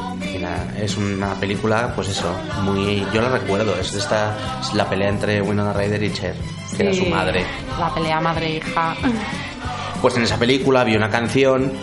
Es 0.80 0.96
una 0.96 1.34
película, 1.34 1.92
pues 1.94 2.08
eso, 2.08 2.34
muy. 2.64 3.06
Yo 3.14 3.22
la 3.22 3.30
recuerdo, 3.30 3.76
es 3.78 3.94
esta. 3.94 4.38
es 4.62 4.74
la 4.74 4.90
pelea 4.90 5.10
entre 5.10 5.42
Winona 5.42 5.74
Ryder 5.74 6.02
y 6.02 6.14
Cher, 6.14 6.36
que 6.78 6.84
era 6.84 6.94
su 6.94 7.06
madre. 7.08 7.46
La 7.78 7.94
pelea 7.94 8.22
madre-hija. 8.22 8.96
Pues 10.02 10.18
en 10.18 10.24
esa 10.24 10.38
película 10.38 10.82
había 10.82 10.98
una 10.98 11.10
canción 11.10 11.74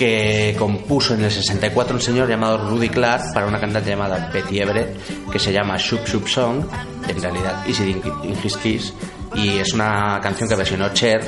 que 0.00 0.56
compuso 0.58 1.12
en 1.12 1.24
el 1.24 1.30
64 1.30 1.94
un 1.94 2.00
señor 2.00 2.26
llamado 2.26 2.70
Rudy 2.70 2.88
Clark 2.88 3.34
para 3.34 3.46
una 3.46 3.60
cantante 3.60 3.90
llamada 3.90 4.30
Betty 4.32 4.58
Everett 4.58 4.96
que 5.30 5.38
se 5.38 5.52
llama 5.52 5.76
Shoop 5.76 6.06
Shoop 6.06 6.26
Song, 6.26 6.64
en 7.06 7.20
realidad 7.20 7.66
It 7.66 7.80
in 7.80 8.34
His 8.42 8.56
Kiss, 8.56 8.94
y 9.34 9.58
es 9.58 9.74
una 9.74 10.18
canción 10.22 10.48
que 10.48 10.56
versionó 10.56 10.88
Cher 10.94 11.20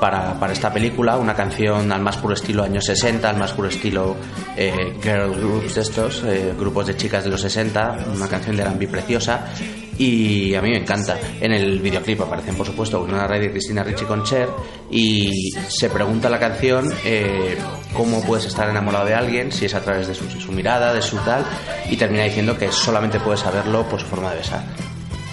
para, 0.00 0.40
para 0.40 0.54
esta 0.54 0.72
película, 0.72 1.18
una 1.18 1.34
canción 1.34 1.92
al 1.92 2.00
más 2.00 2.16
puro 2.16 2.32
estilo 2.32 2.62
años 2.64 2.84
60, 2.86 3.28
al 3.28 3.36
más 3.36 3.52
puro 3.52 3.68
estilo 3.68 4.16
eh, 4.56 4.96
girl 5.02 5.34
groups 5.34 5.74
de 5.74 5.80
estos, 5.82 6.24
eh, 6.24 6.54
grupos 6.58 6.86
de 6.86 6.96
chicas 6.96 7.24
de 7.24 7.30
los 7.30 7.42
60, 7.42 8.06
una 8.14 8.26
canción 8.26 8.56
de 8.56 8.62
R&B 8.62 8.88
preciosa 8.88 9.52
y 9.98 10.54
a 10.54 10.62
mí 10.62 10.70
me 10.70 10.78
encanta. 10.78 11.18
En 11.40 11.52
el 11.52 11.80
videoclip 11.80 12.20
aparecen, 12.20 12.54
por 12.54 12.66
supuesto, 12.66 13.02
una 13.02 13.26
Ryder 13.26 13.44
y 13.44 13.50
Cristina 13.50 13.82
Ricci 13.82 14.04
con 14.04 14.24
Cher 14.24 14.48
y 14.90 15.52
se 15.68 15.90
pregunta 15.90 16.28
la 16.28 16.38
canción 16.38 16.92
eh, 17.04 17.56
cómo 17.92 18.22
puedes 18.22 18.46
estar 18.46 18.68
enamorado 18.68 19.06
de 19.06 19.14
alguien 19.14 19.52
si 19.52 19.66
es 19.66 19.74
a 19.74 19.80
través 19.80 20.06
de 20.06 20.14
su, 20.14 20.28
su 20.28 20.52
mirada, 20.52 20.92
de 20.92 21.02
su 21.02 21.16
tal, 21.18 21.44
y 21.90 21.96
termina 21.96 22.24
diciendo 22.24 22.56
que 22.58 22.70
solamente 22.72 23.20
puedes 23.20 23.40
saberlo 23.40 23.88
por 23.88 24.00
su 24.00 24.06
forma 24.06 24.30
de 24.30 24.38
besar. 24.38 24.64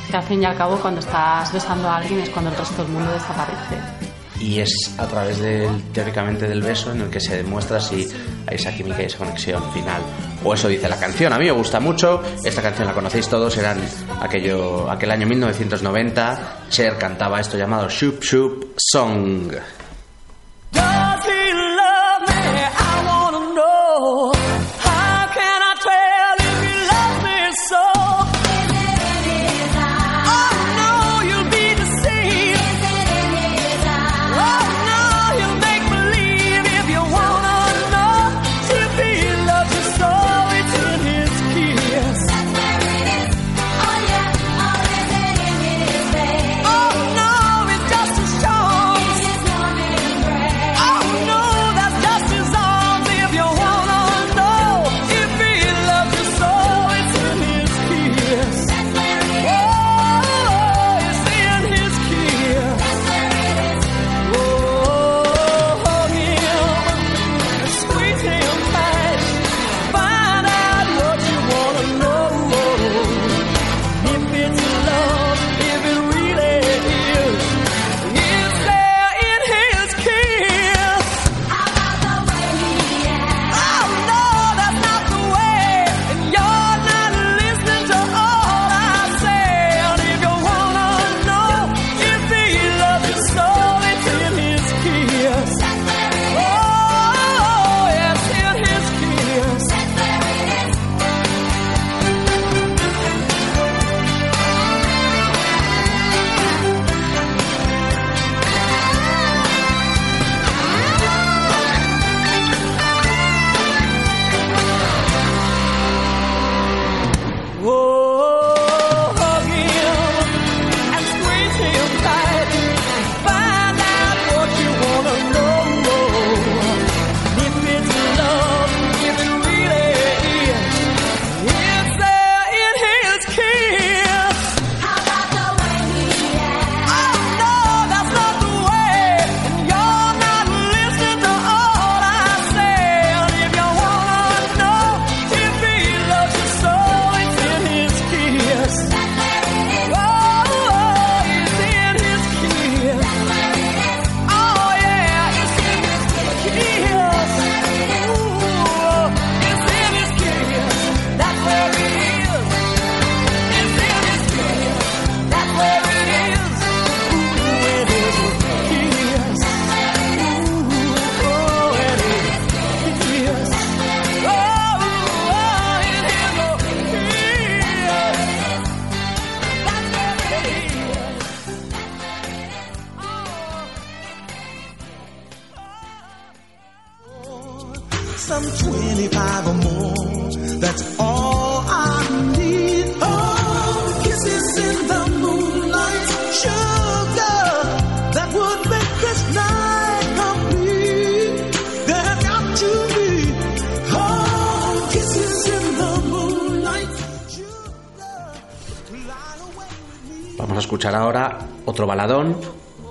Que 0.10 0.18
al 0.18 0.24
fin 0.24 0.42
y 0.42 0.46
al 0.46 0.58
cabo, 0.58 0.78
cuando 0.78 1.00
estás 1.00 1.54
besando 1.54 1.88
a 1.88 1.98
alguien 1.98 2.20
es 2.20 2.30
cuando 2.30 2.52
el 2.52 2.58
resto 2.58 2.84
del 2.84 2.92
mundo 2.92 3.12
desaparece. 3.12 4.11
Y 4.42 4.60
es 4.60 4.96
a 4.98 5.06
través 5.08 5.40
del, 5.40 5.70
teóricamente 5.94 6.48
del 6.48 6.62
beso 6.62 6.92
en 6.92 7.02
el 7.02 7.10
que 7.10 7.20
se 7.20 7.38
demuestra 7.38 7.80
si 7.80 8.08
hay 8.48 8.56
esa 8.56 8.74
química 8.74 9.04
y 9.04 9.06
esa 9.06 9.20
conexión 9.20 9.64
final. 9.72 10.02
O 10.44 10.54
eso 10.54 10.68
dice 10.68 10.90
la 10.90 11.00
canción. 11.00 11.32
A 11.32 11.38
mí 11.38 11.46
me 11.46 11.52
gusta 11.52 11.80
mucho. 11.80 12.22
Esta 12.44 12.62
canción 12.62 12.88
la 12.88 12.94
conocéis 12.94 13.28
todos. 13.30 13.56
Eran 13.58 13.78
aquello, 14.20 14.90
aquel 14.90 15.12
año 15.12 15.28
1990. 15.28 16.66
Cher 16.70 16.98
cantaba 16.98 17.40
esto 17.40 17.58
llamado 17.58 17.88
Shoop 17.88 18.24
Shoop 18.24 18.74
Song. 18.78 19.54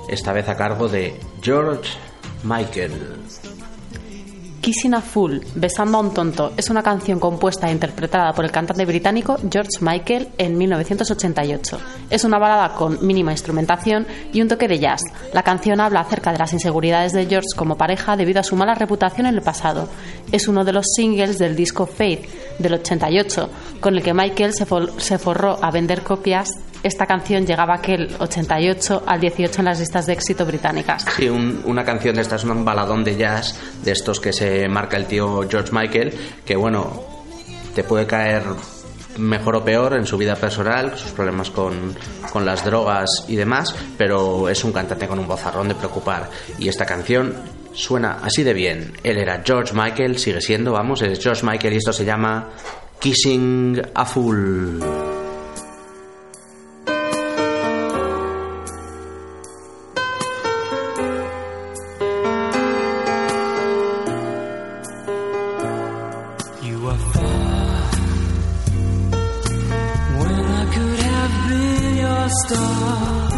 Esta 0.09 0.33
vez 0.33 0.49
a 0.49 0.57
cargo 0.57 0.89
de 0.89 1.15
George 1.43 1.91
Michael. 2.43 2.93
Kissing 4.63 4.93
a 4.95 5.01
Fool, 5.01 5.41
Besando 5.55 5.97
a 5.99 6.01
un 6.01 6.13
tonto, 6.15 6.53
es 6.57 6.69
una 6.71 6.83
canción 6.83 7.19
compuesta 7.19 7.69
e 7.69 7.73
interpretada 7.73 8.33
por 8.35 8.45
el 8.45 8.51
cantante 8.51 8.85
británico 8.85 9.37
George 9.51 9.79
Michael 9.81 10.29
en 10.39 10.57
1988. 10.59 11.79
Es 12.11 12.25
una 12.25 12.39
balada 12.39 12.75
con 12.75 12.99
mínima 13.07 13.33
instrumentación 13.33 14.07
y 14.33 14.41
un 14.43 14.49
toque 14.49 14.69
de 14.69 14.79
jazz. 14.79 15.01
La 15.33 15.43
canción 15.43 15.81
habla 15.81 16.01
acerca 16.01 16.33
de 16.33 16.39
las 16.39 16.53
inseguridades 16.53 17.13
de 17.13 17.27
George 17.27 17.49
como 17.57 17.77
pareja 17.79 18.17
debido 18.17 18.41
a 18.41 18.45
su 18.45 18.55
mala 18.57 18.75
reputación 18.75 19.27
en 19.27 19.35
el 19.37 19.43
pasado. 19.43 19.89
Es 20.33 20.47
uno 20.49 20.65
de 20.65 20.73
los 20.73 20.87
singles 20.95 21.39
del 21.39 21.57
disco 21.57 21.87
Faith 21.87 22.27
del 22.59 22.75
88, 22.75 23.51
con 23.81 23.97
el 23.97 24.03
que 24.03 24.15
Michael 24.15 24.53
se, 24.55 24.67
for- 24.67 24.93
se 25.01 25.19
forró 25.19 25.59
a 25.63 25.71
vender 25.71 26.03
copias. 26.03 26.49
Esta 26.83 27.07
canción 27.07 27.47
llegaba 27.47 27.75
aquel 27.75 28.09
88 28.19 29.03
al 29.07 29.21
18 29.21 29.61
en 29.61 29.65
las 29.67 29.81
listas 29.81 30.07
de 30.07 30.15
éxito 30.15 30.47
británicas. 30.47 31.05
Sí, 31.17 31.29
un- 31.29 31.61
una 31.67 31.85
canción 31.85 32.15
de 32.17 32.23
estas, 32.23 32.43
un 32.45 32.65
baladón 32.65 33.05
de 33.05 33.17
jazz, 33.17 33.55
de 33.85 33.93
estos 33.93 34.19
que 34.19 34.33
se 34.33 34.67
marca 34.69 34.97
el 34.97 35.05
tío 35.07 35.47
George 35.49 35.71
Michael, 35.73 36.15
que 36.45 36.57
bueno, 36.57 37.03
te 37.75 37.85
puede 37.85 38.07
caer 38.07 38.43
mejor 39.19 39.57
o 39.57 39.65
peor 39.65 39.93
en 39.95 40.07
su 40.07 40.17
vida 40.17 40.37
personal, 40.37 40.97
sus 40.97 41.11
problemas 41.13 41.51
con, 41.51 41.95
con 42.33 42.47
las 42.47 42.65
drogas 42.65 43.27
y 43.29 43.37
demás, 43.37 43.75
pero 43.99 44.49
es 44.49 44.65
un 44.65 44.73
cantante 44.73 45.07
con 45.07 45.19
un 45.19 45.27
vozarrón 45.29 45.69
de 45.69 45.75
preocupar. 45.75 46.31
Y 46.59 46.69
esta 46.69 46.87
canción 46.87 47.35
suena 47.75 48.21
así 48.23 48.43
de 48.43 48.55
bien. 48.55 48.93
Él 49.05 49.19
era 49.19 49.43
George 49.45 49.75
Michael, 49.75 50.19
sigue 50.19 50.41
siendo, 50.41 50.73
vamos, 50.73 51.03
es 51.03 51.23
George 51.23 51.45
Michael 51.45 51.75
y 51.75 51.77
esto 51.77 51.93
se 51.93 52.07
llama 52.07 52.49
Kissing 53.01 53.83
a 53.95 54.07
Fool. 54.07 54.81
Star. 72.45 73.31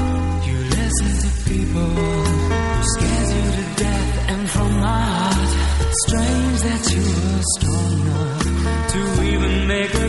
You 0.47 0.59
listen 0.79 1.11
to 1.25 1.31
people 1.51 1.89
who 1.97 2.83
scares 2.95 3.29
you 3.37 3.45
to 3.59 3.65
death, 3.85 4.29
and 4.31 4.51
from 4.51 4.71
my 4.81 5.01
heart, 5.01 5.51
strange 6.07 6.59
that 6.69 6.83
you 6.95 7.03
were 7.03 7.45
strong 7.57 7.93
enough 8.01 8.93
to 8.93 9.01
even 9.33 9.67
make 9.67 9.95
a 9.95 10.02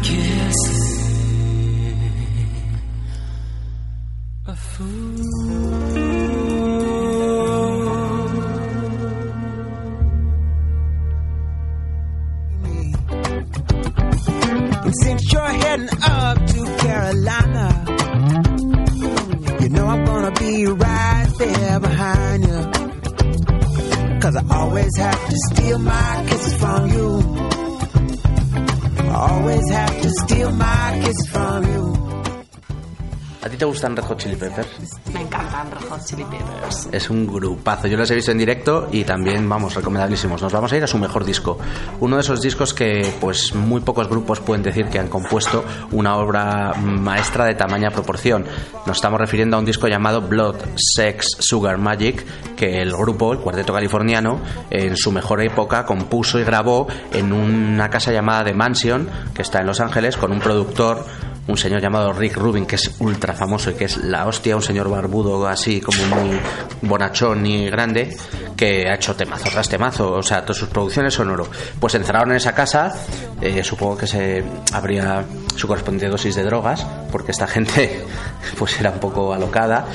kissing 0.00 1.12
a 4.46 4.54
fool. 4.56 5.01
Chili 34.22 34.36
Peppers? 34.36 34.68
Me 35.12 35.20
encantan 35.20 35.68
Red 35.68 35.88
Hot 35.88 36.04
Chili 36.04 36.24
Peppers. 36.24 36.88
Es 36.92 37.10
un 37.10 37.26
grupazo. 37.26 37.88
Yo 37.88 37.96
los 37.96 38.08
he 38.08 38.14
visto 38.14 38.30
en 38.30 38.38
directo 38.38 38.88
y 38.92 39.02
también, 39.02 39.48
vamos, 39.48 39.74
recomendabilísimos. 39.74 40.40
Nos 40.40 40.52
vamos 40.52 40.72
a 40.72 40.76
ir 40.76 40.84
a 40.84 40.86
su 40.86 40.96
mejor 40.96 41.24
disco. 41.24 41.58
Uno 41.98 42.16
de 42.16 42.22
esos 42.22 42.40
discos 42.40 42.72
que, 42.72 43.12
pues, 43.20 43.52
muy 43.52 43.80
pocos 43.80 44.08
grupos 44.08 44.38
pueden 44.38 44.62
decir 44.62 44.86
que 44.86 45.00
han 45.00 45.08
compuesto 45.08 45.64
una 45.90 46.16
obra 46.16 46.72
maestra 46.74 47.46
de 47.46 47.56
tamaña 47.56 47.90
proporción. 47.90 48.44
Nos 48.86 48.98
estamos 48.98 49.20
refiriendo 49.20 49.56
a 49.56 49.58
un 49.58 49.64
disco 49.64 49.88
llamado 49.88 50.20
Blood, 50.20 50.56
Sex, 50.76 51.26
Sugar 51.40 51.78
Magic, 51.78 52.24
que 52.54 52.80
el 52.80 52.92
grupo, 52.92 53.32
el 53.32 53.40
cuarteto 53.40 53.72
californiano, 53.72 54.40
en 54.70 54.96
su 54.96 55.10
mejor 55.10 55.42
época 55.42 55.84
compuso 55.84 56.38
y 56.38 56.44
grabó 56.44 56.86
en 57.12 57.32
una 57.32 57.90
casa 57.90 58.12
llamada 58.12 58.44
The 58.44 58.54
Mansion, 58.54 59.08
que 59.34 59.42
está 59.42 59.58
en 59.58 59.66
Los 59.66 59.80
Ángeles, 59.80 60.16
con 60.16 60.30
un 60.30 60.38
productor 60.38 61.04
un 61.46 61.56
señor 61.56 61.80
llamado 61.80 62.12
Rick 62.12 62.36
Rubin, 62.36 62.66
que 62.66 62.76
es 62.76 62.94
ultra 63.00 63.34
famoso 63.34 63.70
y 63.70 63.74
que 63.74 63.86
es 63.86 63.96
la 63.98 64.26
hostia, 64.26 64.54
un 64.54 64.62
señor 64.62 64.88
barbudo 64.88 65.46
así 65.46 65.80
como 65.80 66.04
muy 66.06 66.38
bonachón 66.82 67.44
y 67.44 67.68
grande, 67.68 68.16
que 68.56 68.88
ha 68.88 68.94
hecho 68.94 69.14
temazo 69.16 69.48
tras 69.50 69.68
temazo, 69.68 70.12
o 70.12 70.22
sea, 70.22 70.42
todas 70.42 70.58
sus 70.58 70.68
producciones 70.68 71.14
son 71.14 71.30
oro. 71.30 71.48
Pues 71.80 71.94
encerraron 71.94 72.30
en 72.30 72.36
esa 72.36 72.54
casa, 72.54 72.92
eh, 73.40 73.64
supongo 73.64 73.98
que 73.98 74.06
se 74.06 74.44
habría 74.72 75.24
su 75.56 75.66
correspondiente 75.66 76.08
dosis 76.08 76.36
de 76.36 76.44
drogas, 76.44 76.86
porque 77.10 77.32
esta 77.32 77.46
gente 77.46 78.04
pues 78.58 78.78
era 78.78 78.90
un 78.90 79.00
poco 79.00 79.32
alocada. 79.32 79.86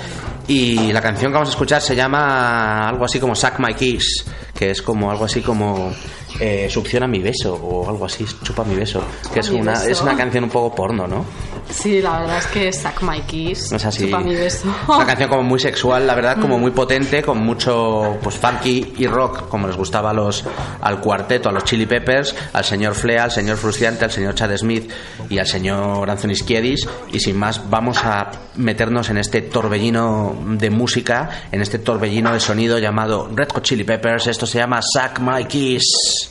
Y 0.50 0.94
la 0.94 1.02
canción 1.02 1.32
que 1.32 1.34
vamos 1.34 1.50
a 1.50 1.52
escuchar 1.52 1.82
se 1.82 1.96
llama 1.96 2.88
algo 2.88 3.04
así 3.04 3.20
como 3.20 3.36
Suck 3.36 3.60
My 3.60 3.74
Kiss, 3.74 4.26
que 4.54 4.72
es 4.72 4.82
como 4.82 5.12
algo 5.12 5.26
así 5.26 5.42
como 5.42 5.94
eh, 6.40 6.68
Succiona 6.70 7.08
mi 7.08 7.20
beso 7.20 7.56
o 7.56 7.90
algo 7.90 8.06
así, 8.06 8.26
chupa 8.44 8.64
mi 8.64 8.76
beso, 8.76 9.02
que 9.34 9.40
es 9.40 9.50
una, 9.50 9.74
beso. 9.74 9.88
es 9.90 10.02
una 10.02 10.16
canción 10.16 10.44
un 10.46 10.50
poco 10.50 10.76
porno, 10.76 11.08
¿no? 11.08 11.26
Sí, 11.70 12.02
la 12.02 12.20
verdad 12.20 12.38
es 12.38 12.48
que 12.48 12.72
Suck 12.72 13.02
My 13.02 13.22
Kiss. 13.22 13.72
No 13.72 13.78
es 13.78 13.86
así. 13.86 14.06
Chupa 14.06 14.20
mi 14.20 14.36
beso. 14.36 14.70
Es 14.70 14.90
una 14.90 15.06
canción 15.06 15.30
como 15.30 15.44
muy 15.44 15.60
sexual, 15.60 16.08
la 16.08 16.16
verdad, 16.16 16.38
como 16.40 16.58
muy 16.58 16.72
potente, 16.72 17.22
con 17.22 17.40
mucho 17.40 18.18
pues 18.22 18.36
funky 18.36 18.94
y 18.98 19.08
rock, 19.08 19.48
como 19.50 19.68
les 19.68 19.76
gustaba 19.76 20.12
a 20.12 20.14
los, 20.14 20.44
al 20.82 21.00
cuarteto, 21.02 21.50
a 21.50 21.52
los 21.52 21.64
Chili 21.64 21.86
Peppers, 21.86 22.36
al 22.54 22.64
señor 22.64 22.96
Flea, 22.96 23.26
al 23.26 23.32
señor 23.32 23.58
Frustiante, 23.58 24.06
al 24.06 24.12
señor 24.12 24.36
Chad 24.36 24.56
Smith 24.58 24.90
y 25.30 25.40
al 25.40 25.48
señor 25.48 26.10
Anthony 26.10 26.36
Kiedis. 26.46 26.88
Y 27.12 27.20
sin 27.20 27.38
más, 27.38 27.70
vamos 27.70 27.98
a 28.04 28.32
meternos 28.56 29.10
en 29.10 29.18
este 29.18 29.42
torbellino 29.42 30.36
de 30.58 30.70
música, 30.70 31.30
en 31.52 31.62
este 31.62 31.80
torbellino 31.80 32.34
de 32.34 32.40
sonido 32.40 32.80
llamado 32.80 33.30
Red 33.34 33.50
Hot 33.54 33.64
Chili 33.64 33.84
Peppers. 33.84 34.28
Esto 34.28 34.46
se 34.46 34.60
llama 34.60 34.82
Suck 34.82 35.20
My 35.20 35.46
Kiss. 35.46 36.27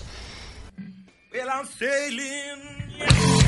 Well, 1.37 1.51
I'm 1.51 1.67
sailing. 1.67 3.46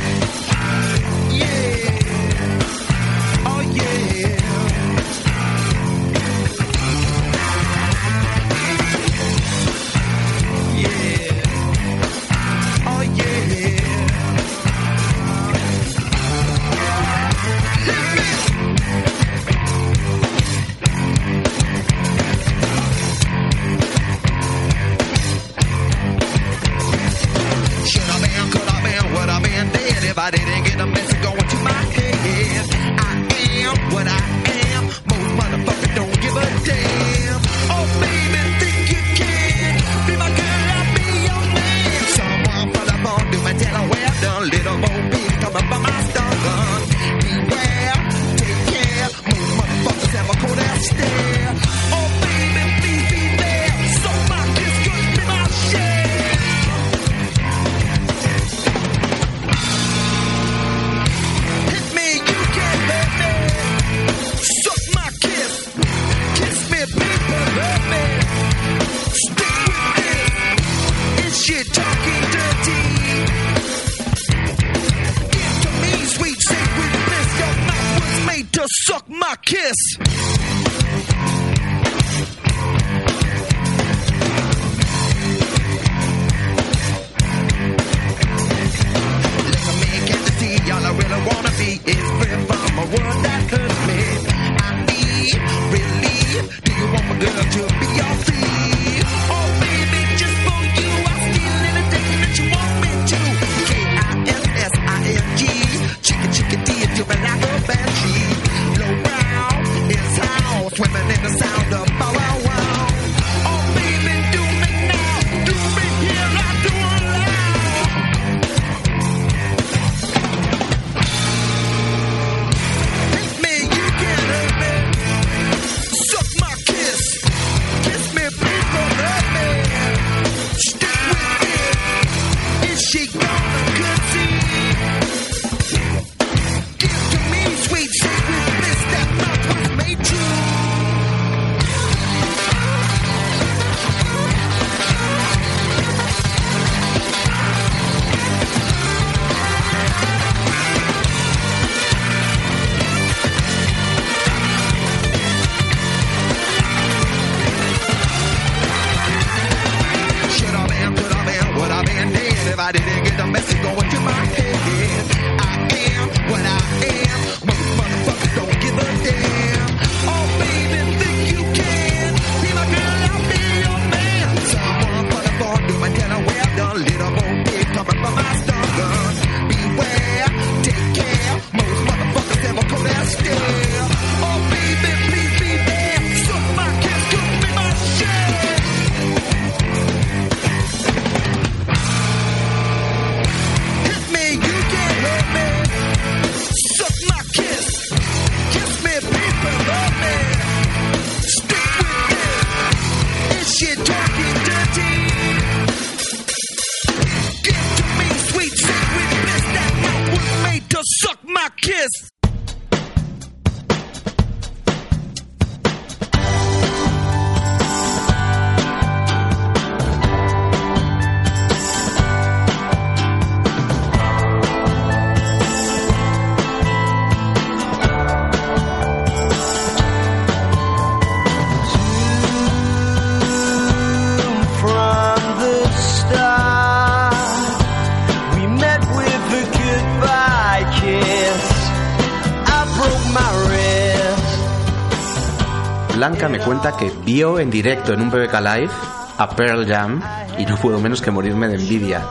Blanca 245.98 246.28
me 246.28 246.38
cuenta 246.38 246.76
que 246.76 246.92
vio 247.04 247.40
en 247.40 247.50
directo 247.50 247.92
en 247.92 248.00
un 248.00 248.08
BBK 248.08 248.34
Live 248.34 248.70
a 249.18 249.28
Pearl 249.30 249.66
Jam 249.66 250.00
y 250.38 250.46
no 250.46 250.56
puedo 250.56 250.78
menos 250.78 251.02
que 251.02 251.10
morirme 251.10 251.48
de 251.48 251.56
envidia. 251.56 252.06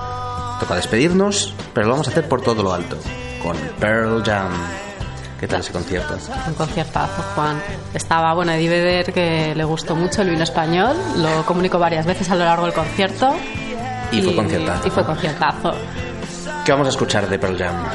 Toca 0.60 0.76
despedirnos, 0.76 1.54
pero 1.74 1.88
lo 1.88 1.94
vamos 1.94 2.10
a 2.10 2.12
hacer 2.12 2.28
por 2.28 2.42
todo 2.42 2.64
lo 2.64 2.74
alto, 2.74 2.98
con 3.42 3.56
Pearl 3.80 4.22
Jam. 4.26 4.52
¿Qué 5.40 5.48
tal 5.48 5.62
ese 5.62 5.72
concierto? 5.72 6.18
Un 6.48 6.56
conciertazo, 6.56 7.22
Juan. 7.34 7.62
Estaba, 7.94 8.34
bueno, 8.34 8.52
Eddie 8.52 8.68
Vedder, 8.68 9.14
que 9.14 9.56
le 9.56 9.64
gustó 9.64 9.96
mucho 9.96 10.22
el 10.22 10.32
vino 10.32 10.44
español. 10.44 10.98
Lo 11.16 11.46
comunicó 11.46 11.80
varias 11.80 12.06
veces 12.06 12.30
a 12.30 12.36
lo 12.36 12.44
largo 12.44 12.66
del 12.66 12.74
concierto. 12.74 13.36
Y 14.12 14.22
fue 14.22 14.36
conciertazo. 14.36 14.86
Y 14.86 14.92
fue 14.92 15.06
conciertazo. 15.06 15.72
¿Qué 16.66 16.72
vamos 16.74 16.88
a 16.88 16.90
escuchar 16.90 17.30
de 17.30 17.40
Pearl 17.40 17.58
Jam? 17.58 17.86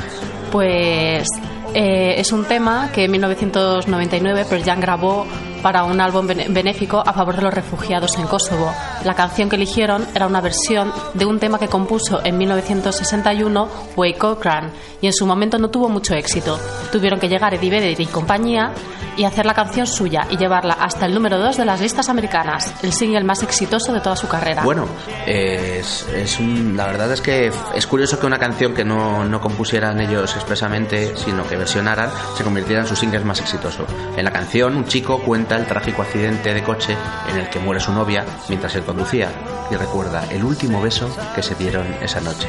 Pues 0.50 1.26
eh, 1.74 2.14
es 2.16 2.32
un 2.32 2.46
tema 2.46 2.90
que 2.90 3.04
en 3.04 3.10
1999 3.10 4.46
Pearl 4.48 4.64
Jam 4.64 4.80
grabó 4.80 5.26
para 5.62 5.84
un 5.84 6.00
álbum 6.00 6.26
benéfico 6.26 7.02
a 7.06 7.12
favor 7.12 7.36
de 7.36 7.42
los 7.42 7.54
refugiados 7.54 8.18
en 8.18 8.26
Kosovo. 8.26 8.72
La 9.04 9.14
canción 9.14 9.48
que 9.48 9.56
eligieron 9.56 10.06
era 10.14 10.26
una 10.26 10.40
versión 10.40 10.92
de 11.14 11.24
un 11.24 11.38
tema 11.38 11.58
que 11.58 11.68
compuso 11.68 12.20
en 12.24 12.36
1961 12.38 13.68
Wade 13.96 14.14
Cochran 14.18 14.70
y 15.00 15.06
en 15.06 15.12
su 15.12 15.26
momento 15.26 15.58
no 15.58 15.68
tuvo 15.70 15.88
mucho 15.88 16.14
éxito. 16.14 16.58
Tuvieron 16.90 17.18
que 17.18 17.28
llegar 17.28 17.54
Eddie 17.54 17.70
Vedder 17.70 18.00
y 18.00 18.06
compañía 18.06 18.72
y 19.16 19.24
hacer 19.24 19.44
la 19.44 19.52
canción 19.54 19.86
suya 19.86 20.26
y 20.30 20.36
llevarla 20.38 20.74
hasta 20.74 21.04
el 21.06 21.12
número 21.14 21.38
2 21.38 21.58
de 21.58 21.64
las 21.66 21.80
listas 21.82 22.08
americanas, 22.08 22.72
el 22.82 22.92
single 22.94 23.24
más 23.24 23.42
exitoso 23.42 23.92
de 23.92 24.00
toda 24.00 24.16
su 24.16 24.26
carrera. 24.26 24.62
Bueno, 24.62 24.86
es, 25.26 26.06
es 26.14 26.38
un- 26.40 26.76
la 26.76 26.86
verdad 26.86 27.12
es 27.12 27.20
que 27.20 27.50
es 27.74 27.86
curioso 27.86 28.18
que 28.18 28.26
una 28.26 28.38
canción 28.38 28.72
que 28.72 28.84
no, 28.84 29.24
no 29.24 29.40
compusieran 29.40 30.00
ellos 30.00 30.34
expresamente, 30.34 31.14
sino 31.16 31.46
que 31.46 31.56
versionaran, 31.56 32.10
se 32.36 32.42
convirtiera 32.44 32.82
en 32.82 32.88
su 32.88 32.96
single 32.96 33.20
más 33.20 33.40
exitoso. 33.40 33.84
En 34.16 34.24
la 34.24 34.30
canción, 34.32 34.76
un 34.76 34.86
chico 34.86 35.18
cuenta 35.20 35.51
el 35.56 35.66
trágico 35.66 36.02
accidente 36.02 36.54
de 36.54 36.62
coche 36.62 36.96
en 37.28 37.38
el 37.38 37.48
que 37.48 37.58
muere 37.58 37.80
su 37.80 37.92
novia 37.92 38.24
mientras 38.48 38.74
él 38.74 38.84
conducía 38.84 39.28
y 39.70 39.76
recuerda 39.76 40.24
el 40.30 40.44
último 40.44 40.80
beso 40.80 41.08
que 41.34 41.42
se 41.42 41.54
dieron 41.54 41.86
esa 42.00 42.20
noche. 42.20 42.48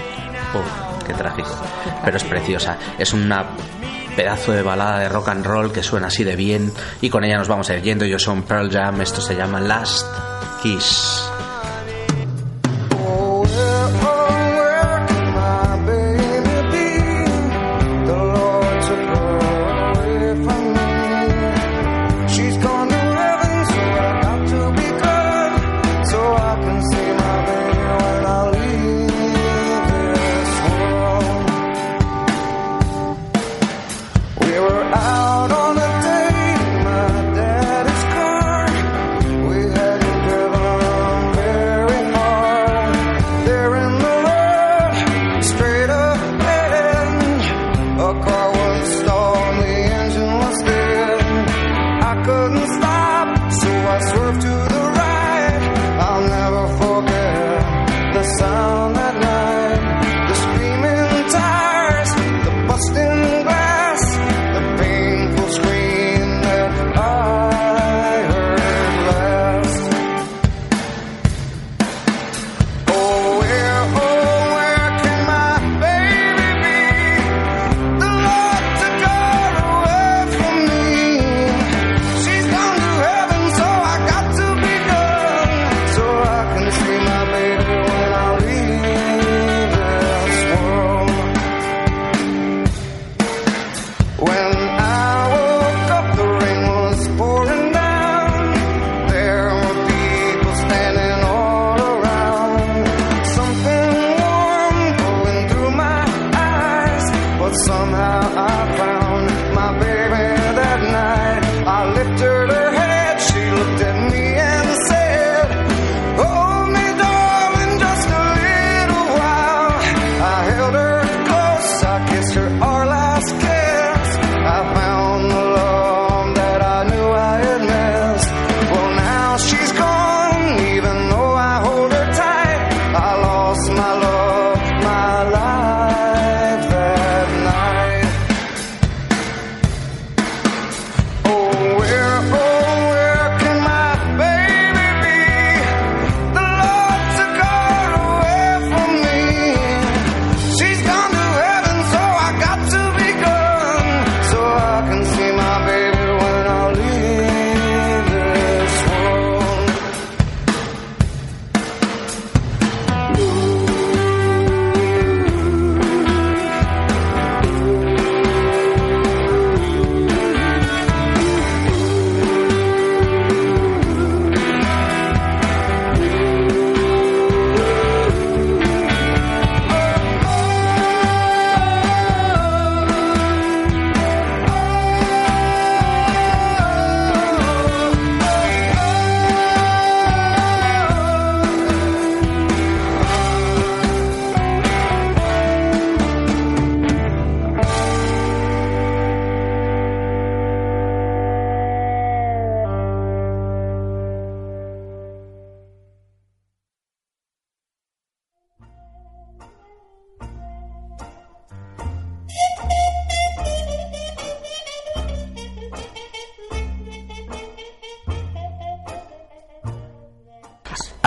Uf, 0.54 1.06
qué 1.06 1.14
trágico. 1.14 1.56
Pero 2.04 2.18
es 2.18 2.24
preciosa. 2.24 2.78
Es 2.98 3.14
una 3.14 3.46
pedazo 4.16 4.52
de 4.52 4.62
balada 4.62 5.00
de 5.00 5.10
rock 5.10 5.30
and 5.30 5.46
roll 5.46 5.72
que 5.72 5.84
suena 5.84 6.08
así 6.08 6.24
de 6.24 6.36
bien 6.36 6.72
y 7.02 7.10
con 7.10 7.24
ella 7.24 7.38
nos 7.38 7.48
vamos 7.48 7.70
a 7.70 7.76
ir 7.76 7.84
yendo. 7.84 8.06
Ellos 8.06 8.24
son 8.24 8.44
Pearl 8.44 8.72
Jam, 8.72 9.02
esto 9.02 9.22
se 9.22 9.36
llama 9.36 9.60
Last 9.60 10.08
Kiss. 10.62 11.33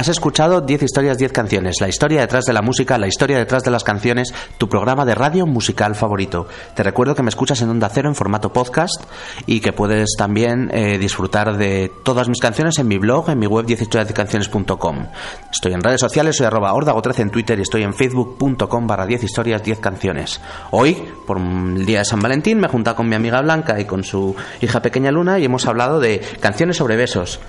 Has 0.07 0.11
escuchado 0.11 0.61
10 0.61 0.85
historias, 0.85 1.19
10 1.19 1.33
canciones, 1.33 1.81
la 1.81 1.89
historia 1.89 2.21
detrás 2.21 2.45
de 2.45 2.53
la 2.53 2.63
música, 2.63 2.97
la 2.97 3.09
historia 3.09 3.39
detrás 3.39 3.65
de 3.65 3.73
las 3.73 3.83
canciones, 3.83 4.33
tu 4.57 4.69
programa 4.69 5.05
de 5.05 5.17
radio 5.17 5.47
musical 5.47 5.97
favorito. 5.97 6.47
Te 6.77 6.85
recuerdo 6.85 7.17
que 7.17 7.25
me 7.25 7.29
escuchas 7.29 7.61
en 7.61 7.71
Onda 7.71 7.89
Cero 7.89 8.09
en 8.09 8.15
formato 8.15 8.53
podcast 8.53 9.03
y 9.47 9.59
que 9.59 9.73
puedes 9.73 10.11
también 10.17 10.71
eh, 10.73 10.97
disfrutar 10.99 11.57
de 11.57 11.91
todas 12.05 12.29
mis 12.29 12.39
canciones 12.39 12.79
en 12.79 12.87
mi 12.87 12.99
blog, 12.99 13.31
en 13.31 13.41
mi 13.41 13.49
web 13.49 13.67
10historiasdecanciones.com. 13.67 15.09
Estoy 15.51 15.73
en 15.73 15.83
redes 15.83 16.03
sociales, 16.03 16.37
soy 16.37 16.47
arroba 16.47 16.73
ordago13 16.73 17.23
en 17.23 17.31
Twitter 17.31 17.59
y 17.59 17.63
estoy 17.63 17.83
en 17.83 17.93
facebook.com 17.93 18.87
barra 18.87 19.07
10 19.07 19.25
historias, 19.25 19.65
10 19.65 19.81
canciones. 19.81 20.41
Hoy, 20.71 21.03
por 21.27 21.39
el 21.39 21.85
día 21.85 21.99
de 21.99 22.05
San 22.05 22.21
Valentín, 22.21 22.61
me 22.61 22.69
he 22.69 22.71
juntado 22.71 22.95
con 22.95 23.09
mi 23.09 23.17
amiga 23.17 23.41
Blanca 23.41 23.81
y 23.81 23.87
con 23.87 24.05
su 24.05 24.37
hija 24.61 24.81
pequeña 24.81 25.11
Luna 25.11 25.41
y 25.41 25.47
hemos 25.47 25.67
hablado 25.67 25.99
de 25.99 26.21
canciones 26.39 26.77
sobre 26.77 26.95
besos. 26.95 27.41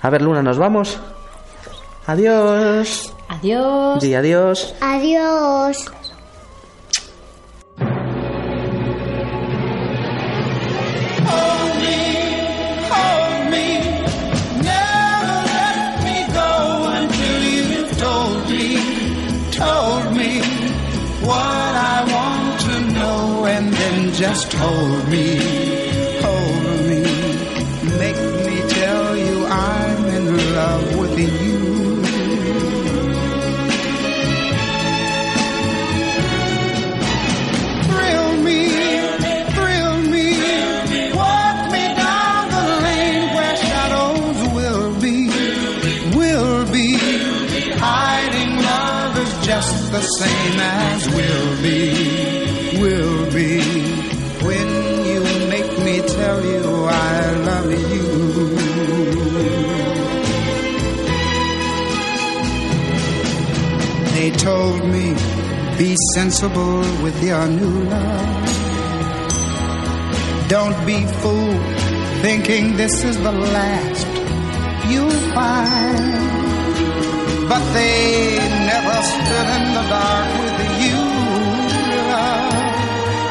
A 0.00 0.08
ver, 0.08 0.22
Luna, 0.22 0.42
¿nos 0.42 0.56
vamos? 0.56 0.98
Adiós. 2.06 3.12
Adiós. 3.28 4.00
Di 4.00 4.14
adiós. 4.14 4.74
Adiós. 4.80 5.86
Hold 24.64 25.08
me, 25.10 25.83
the 49.94 50.02
same 50.22 50.58
as 50.58 51.08
will 51.16 51.62
be, 51.62 51.80
will 52.82 53.32
be. 53.32 53.52
When 54.46 54.68
you 55.10 55.20
make 55.54 55.72
me 55.86 55.96
tell 56.18 56.38
you 56.44 56.62
I 56.86 57.30
love 57.48 57.70
you. 57.92 58.06
They 64.14 64.30
told 64.32 64.84
me, 64.94 65.06
be 65.78 65.96
sensible 66.14 66.80
with 67.04 67.16
your 67.22 67.46
new 67.46 67.76
love. 67.94 68.48
Don't 70.48 70.78
be 70.86 70.98
fooled 71.20 71.64
thinking 72.24 72.76
this 72.76 73.04
is 73.04 73.16
the 73.18 73.32
last 73.32 74.06
you'll 74.90 75.20
find. 75.38 76.24
But 77.48 77.62
they 77.74 78.38
never 78.66 78.83
stood 79.10 79.48
in 79.56 79.64
the 79.76 79.84
dark 79.94 80.28
with 80.40 80.58
you. 80.84 81.00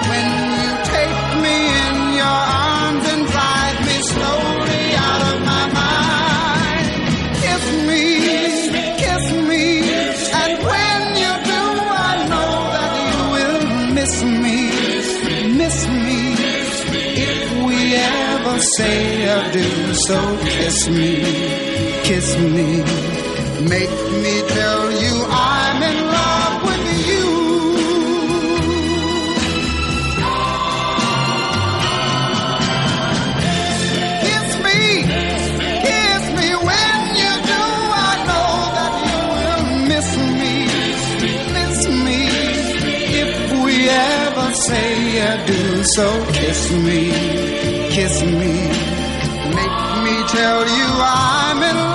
When 0.10 0.28
you 0.64 0.72
take 0.96 1.22
me 1.44 1.56
in 1.86 1.98
your 2.22 2.40
arms 2.68 3.06
and 3.14 3.22
drive 3.34 3.78
me 3.88 3.98
slowly 4.12 4.84
out 5.08 5.22
of 5.32 5.38
my 5.52 5.66
mind. 5.82 6.88
Kiss 7.44 7.66
me, 7.90 8.04
kiss 9.04 9.26
me, 9.50 9.66
and 10.42 10.54
when 10.70 11.02
you 11.24 11.34
do, 11.52 11.64
I 12.10 12.14
know 12.32 12.54
that 12.76 12.92
you 13.08 13.20
will 13.36 13.62
miss 13.98 14.16
me, 14.44 14.60
miss 15.62 15.78
me. 16.06 16.20
If 17.16 17.44
we 17.66 17.78
ever 17.96 18.58
say 18.78 18.98
adieu, 19.38 19.94
so 20.08 20.20
kiss 20.56 20.78
me, 20.90 21.14
kiss 22.08 22.28
me. 22.56 22.68
Make 23.74 23.96
me 24.24 24.36
tell 24.58 24.83
so 45.96 46.26
kiss 46.34 46.72
me, 46.72 47.12
kiss 47.92 48.24
me. 48.24 48.54
Make 49.60 49.80
me 50.06 50.16
tell 50.28 50.62
you 50.78 50.88
I'm 50.90 51.62
in 51.62 51.76
love 51.76 51.93